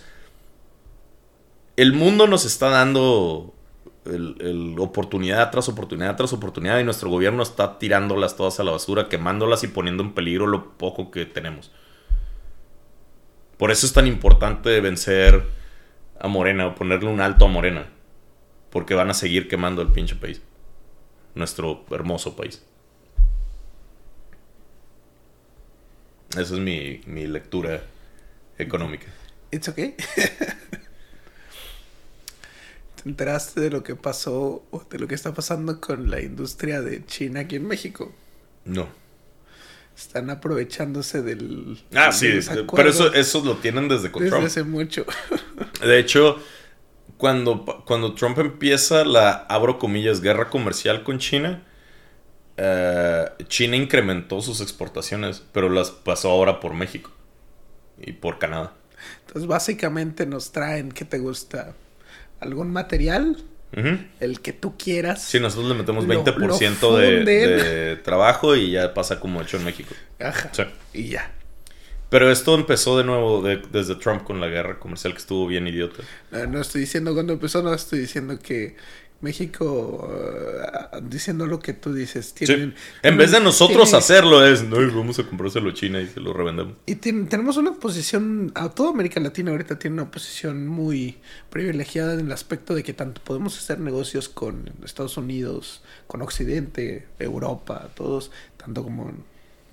El 1.76 1.92
mundo 1.92 2.26
nos 2.26 2.44
está 2.44 2.68
dando 2.68 3.54
el, 4.06 4.76
oportunidad 4.78 5.50
tras 5.50 5.68
oportunidad 5.68 6.16
tras 6.16 6.32
oportunidad 6.32 6.78
y 6.78 6.84
nuestro 6.84 7.10
gobierno 7.10 7.42
está 7.42 7.78
tirándolas 7.78 8.36
todas 8.36 8.58
a 8.60 8.64
la 8.64 8.72
basura, 8.72 9.08
quemándolas 9.08 9.62
y 9.64 9.68
poniendo 9.68 10.02
en 10.02 10.14
peligro 10.14 10.46
lo 10.46 10.72
poco 10.72 11.10
que 11.10 11.26
tenemos. 11.26 11.70
Por 13.56 13.70
eso 13.70 13.86
es 13.86 13.92
tan 13.92 14.06
importante 14.06 14.80
vencer 14.80 15.44
a 16.18 16.28
Morena 16.28 16.66
o 16.66 16.74
ponerle 16.74 17.10
un 17.10 17.20
alto 17.20 17.44
a 17.44 17.48
Morena. 17.48 17.86
Porque 18.70 18.94
van 18.94 19.10
a 19.10 19.14
seguir 19.14 19.48
quemando 19.48 19.82
el 19.82 19.88
pinche 19.88 20.14
país. 20.14 20.40
Nuestro 21.34 21.84
hermoso 21.90 22.36
país. 22.36 22.64
Esa 26.30 26.54
es 26.54 26.60
mi, 26.60 27.00
mi 27.06 27.26
lectura 27.26 27.82
económica. 28.56 29.06
It's 29.50 29.68
okay. 29.68 29.96
¿Te 33.02 33.08
enteraste 33.08 33.60
de 33.60 33.70
lo 33.70 33.82
que 33.82 33.96
pasó 33.96 34.62
o 34.70 34.84
de 34.90 34.98
lo 34.98 35.08
que 35.08 35.14
está 35.14 35.32
pasando 35.32 35.80
con 35.80 36.10
la 36.10 36.20
industria 36.20 36.82
de 36.82 37.04
China 37.06 37.40
aquí 37.40 37.56
en 37.56 37.66
México? 37.66 38.12
No. 38.66 38.88
Están 39.96 40.28
aprovechándose 40.28 41.22
del. 41.22 41.82
Ah, 41.94 42.12
sí, 42.12 42.28
pero 42.74 42.90
eso, 42.90 43.12
eso 43.14 43.42
lo 43.42 43.56
tienen 43.56 43.88
desde 43.88 44.10
con 44.10 44.22
desde 44.22 44.36
hace 44.36 44.64
mucho. 44.64 45.06
De 45.82 45.98
hecho, 45.98 46.38
cuando, 47.16 47.64
cuando 47.86 48.14
Trump 48.14 48.38
empieza 48.38 49.04
la, 49.04 49.30
abro 49.30 49.78
comillas, 49.78 50.20
guerra 50.20 50.50
comercial 50.50 51.02
con 51.02 51.18
China, 51.18 51.62
eh, 52.58 53.30
China 53.48 53.76
incrementó 53.76 54.42
sus 54.42 54.60
exportaciones, 54.60 55.42
pero 55.52 55.70
las 55.70 55.90
pasó 55.90 56.30
ahora 56.30 56.60
por 56.60 56.74
México 56.74 57.10
y 57.98 58.12
por 58.12 58.38
Canadá. 58.38 58.74
Entonces, 59.26 59.46
básicamente 59.46 60.26
nos 60.26 60.52
traen, 60.52 60.92
¿qué 60.92 61.06
te 61.06 61.18
gusta? 61.18 61.74
Algún 62.40 62.70
material, 62.70 63.36
el 64.20 64.40
que 64.40 64.52
tú 64.52 64.76
quieras. 64.76 65.22
Sí, 65.22 65.38
nosotros 65.38 65.70
le 65.70 65.76
metemos 65.76 66.06
20% 66.06 67.24
de, 67.24 67.96
trabajo 68.02 68.56
y 68.56 68.72
ya 68.72 68.92
pasa 68.94 69.20
como 69.20 69.40
hecho 69.40 69.56
en 69.56 69.64
México. 69.64 69.94
Ajá. 70.18 70.50
Y 70.92 71.08
ya. 71.08 71.32
Pero 72.08 72.30
esto 72.30 72.56
empezó 72.56 72.98
de 72.98 73.04
nuevo 73.04 73.42
desde 73.42 73.94
Trump 73.94 74.24
con 74.24 74.40
la 74.40 74.48
guerra 74.48 74.80
comercial 74.80 75.12
que 75.12 75.20
estuvo 75.20 75.46
bien 75.46 75.68
idiota. 75.68 76.02
no 76.48 76.60
estoy 76.60 76.80
diciendo 76.80 77.14
cuando 77.14 77.34
empezó, 77.34 77.62
no 77.62 77.72
estoy 77.72 78.00
diciendo 78.00 78.38
que 78.40 78.76
México, 79.20 80.08
uh, 80.08 81.00
diciendo 81.02 81.46
lo 81.46 81.58
que 81.58 81.74
tú 81.74 81.92
dices, 81.92 82.32
tienen, 82.32 82.74
en 83.02 83.16
vez 83.18 83.32
de 83.32 83.40
nosotros 83.40 83.92
hacerlo 83.92 84.46
es, 84.46 84.64
no, 84.64 84.76
vamos 84.76 85.18
a 85.18 85.24
comprárselo 85.24 85.70
a 85.70 85.74
China 85.74 86.00
y 86.00 86.06
se 86.06 86.20
lo 86.20 86.32
revendemos. 86.32 86.74
Y 86.86 86.94
tenemos 86.96 87.56
una 87.58 87.72
posición, 87.72 88.50
a 88.54 88.70
toda 88.70 88.90
América 88.90 89.20
Latina 89.20 89.50
ahorita 89.50 89.78
tiene 89.78 90.00
una 90.00 90.10
posición 90.10 90.66
muy 90.66 91.18
privilegiada 91.50 92.14
en 92.14 92.20
el 92.20 92.32
aspecto 92.32 92.74
de 92.74 92.82
que 92.82 92.94
tanto 92.94 93.20
podemos 93.22 93.58
hacer 93.58 93.78
negocios 93.80 94.28
con 94.28 94.70
Estados 94.84 95.16
Unidos, 95.16 95.82
con 96.06 96.22
Occidente, 96.22 97.06
Europa, 97.18 97.90
todos, 97.94 98.30
tanto 98.56 98.82
como 98.82 99.12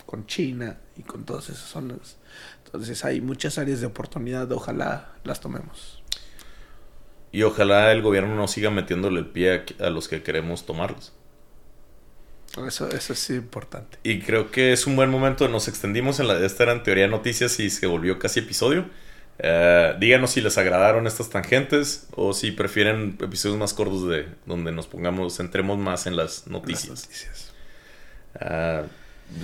con 0.06 0.26
China 0.26 0.78
y 0.98 1.04
con 1.04 1.24
todas 1.26 1.50
esas 1.50 1.70
zonas. 1.70 2.18
Entonces 2.66 3.06
hay 3.06 3.22
muchas 3.22 3.58
áreas 3.58 3.80
de 3.80 3.88
oportunidad, 3.88 4.52
ojalá 4.52 5.14
las 5.24 5.40
tomemos. 5.40 5.97
Y 7.32 7.44
ojalá 7.44 7.92
el 7.92 8.02
gobierno 8.02 8.36
no 8.36 8.48
siga 8.48 8.70
metiéndole 8.70 9.20
el 9.20 9.26
pie 9.26 9.64
a, 9.80 9.90
los 9.90 10.08
que 10.08 10.24
queremos 10.24 10.66
tomarlos. 10.66 11.14
Eso, 12.66 12.90
eso 12.90 13.14
es 13.14 13.30
importante. 13.30 13.98
Y 14.04 14.20
creo 14.22 14.50
que 14.50 14.74
es 14.74 14.88
un 14.88 14.96
buen 14.96 15.10
momento. 15.10 15.48
Nos 15.48 15.68
extendimos 15.68 16.20
en 16.20 16.28
la. 16.28 16.44
Esta 16.44 16.64
era 16.64 16.72
en 16.72 16.84
teoría 16.84 17.08
noticias 17.08 17.60
y 17.60 17.70
se 17.70 17.86
volvió 17.86 18.18
casi 18.18 18.40
episodio. 18.40 18.86
Eh, 19.40 19.96
díganos 20.00 20.32
si 20.32 20.42
les 20.42 20.58
agradaron 20.58 21.06
estas 21.06 21.30
tangentes 21.30 22.08
o 22.16 22.34
si 22.34 22.52
prefieren 22.52 23.18
episodios 23.22 23.60
más 23.60 23.74
cortos 23.74 24.08
de 24.08 24.26
donde 24.46 24.72
nos 24.72 24.88
pongamos, 24.88 25.40
entremos 25.40 25.78
más 25.78 26.08
en 26.08 26.16
las 26.16 26.48
noticias. 26.48 27.54
Eh, 28.40 28.84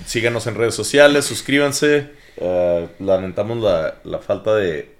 síganos 0.06 0.46
en 0.46 0.56
redes 0.56 0.74
sociales, 0.74 1.24
suscríbanse. 1.24 2.10
Eh, 2.36 2.88
lamentamos 2.98 3.58
la, 3.58 3.96
la 4.02 4.18
falta 4.18 4.56
de 4.56 4.93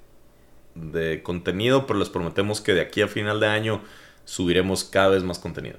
de 0.75 1.23
contenido, 1.23 1.87
pero 1.87 1.99
les 1.99 2.09
prometemos 2.09 2.61
que 2.61 2.75
de 2.75 2.81
aquí 2.81 3.03
a 3.03 3.09
final 3.09 3.41
de 3.41 3.47
año 3.47 3.83
subiremos 4.25 4.85
cada 4.85 5.09
vez 5.11 5.23
más 5.23 5.39
contenido. 5.39 5.79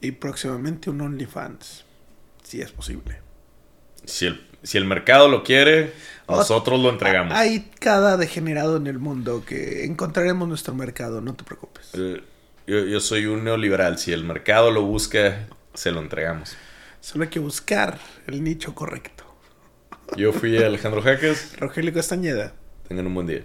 Y 0.00 0.12
próximamente 0.12 0.90
un 0.90 1.00
OnlyFans, 1.00 1.84
si 2.42 2.62
es 2.62 2.72
posible. 2.72 3.18
Si 4.04 4.26
el, 4.26 4.46
si 4.62 4.78
el 4.78 4.86
mercado 4.86 5.28
lo 5.28 5.44
quiere, 5.44 5.92
nosotros 6.26 6.80
lo 6.80 6.88
entregamos. 6.88 7.34
Hay 7.34 7.70
cada 7.78 8.16
degenerado 8.16 8.76
en 8.76 8.86
el 8.86 8.98
mundo 8.98 9.44
que 9.44 9.84
encontraremos 9.84 10.48
nuestro 10.48 10.74
mercado, 10.74 11.20
no 11.20 11.34
te 11.34 11.44
preocupes. 11.44 11.90
Eh, 11.94 12.22
yo, 12.66 12.84
yo 12.86 13.00
soy 13.00 13.26
un 13.26 13.44
neoliberal, 13.44 13.98
si 13.98 14.12
el 14.12 14.24
mercado 14.24 14.70
lo 14.70 14.82
busca, 14.82 15.46
se 15.74 15.90
lo 15.90 16.00
entregamos. 16.00 16.56
Solo 17.00 17.24
hay 17.24 17.30
que 17.30 17.40
buscar 17.40 17.98
el 18.26 18.42
nicho 18.42 18.74
correcto. 18.74 19.24
Yo 20.16 20.32
fui 20.32 20.56
Alejandro 20.56 21.02
Jaques. 21.02 21.56
Rogelio 21.58 21.92
Castañeda. 21.92 22.52
Tengan 22.88 23.06
un 23.06 23.14
buen 23.14 23.26
día 23.26 23.44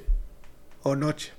o 0.86 0.96
noche. 0.96 1.34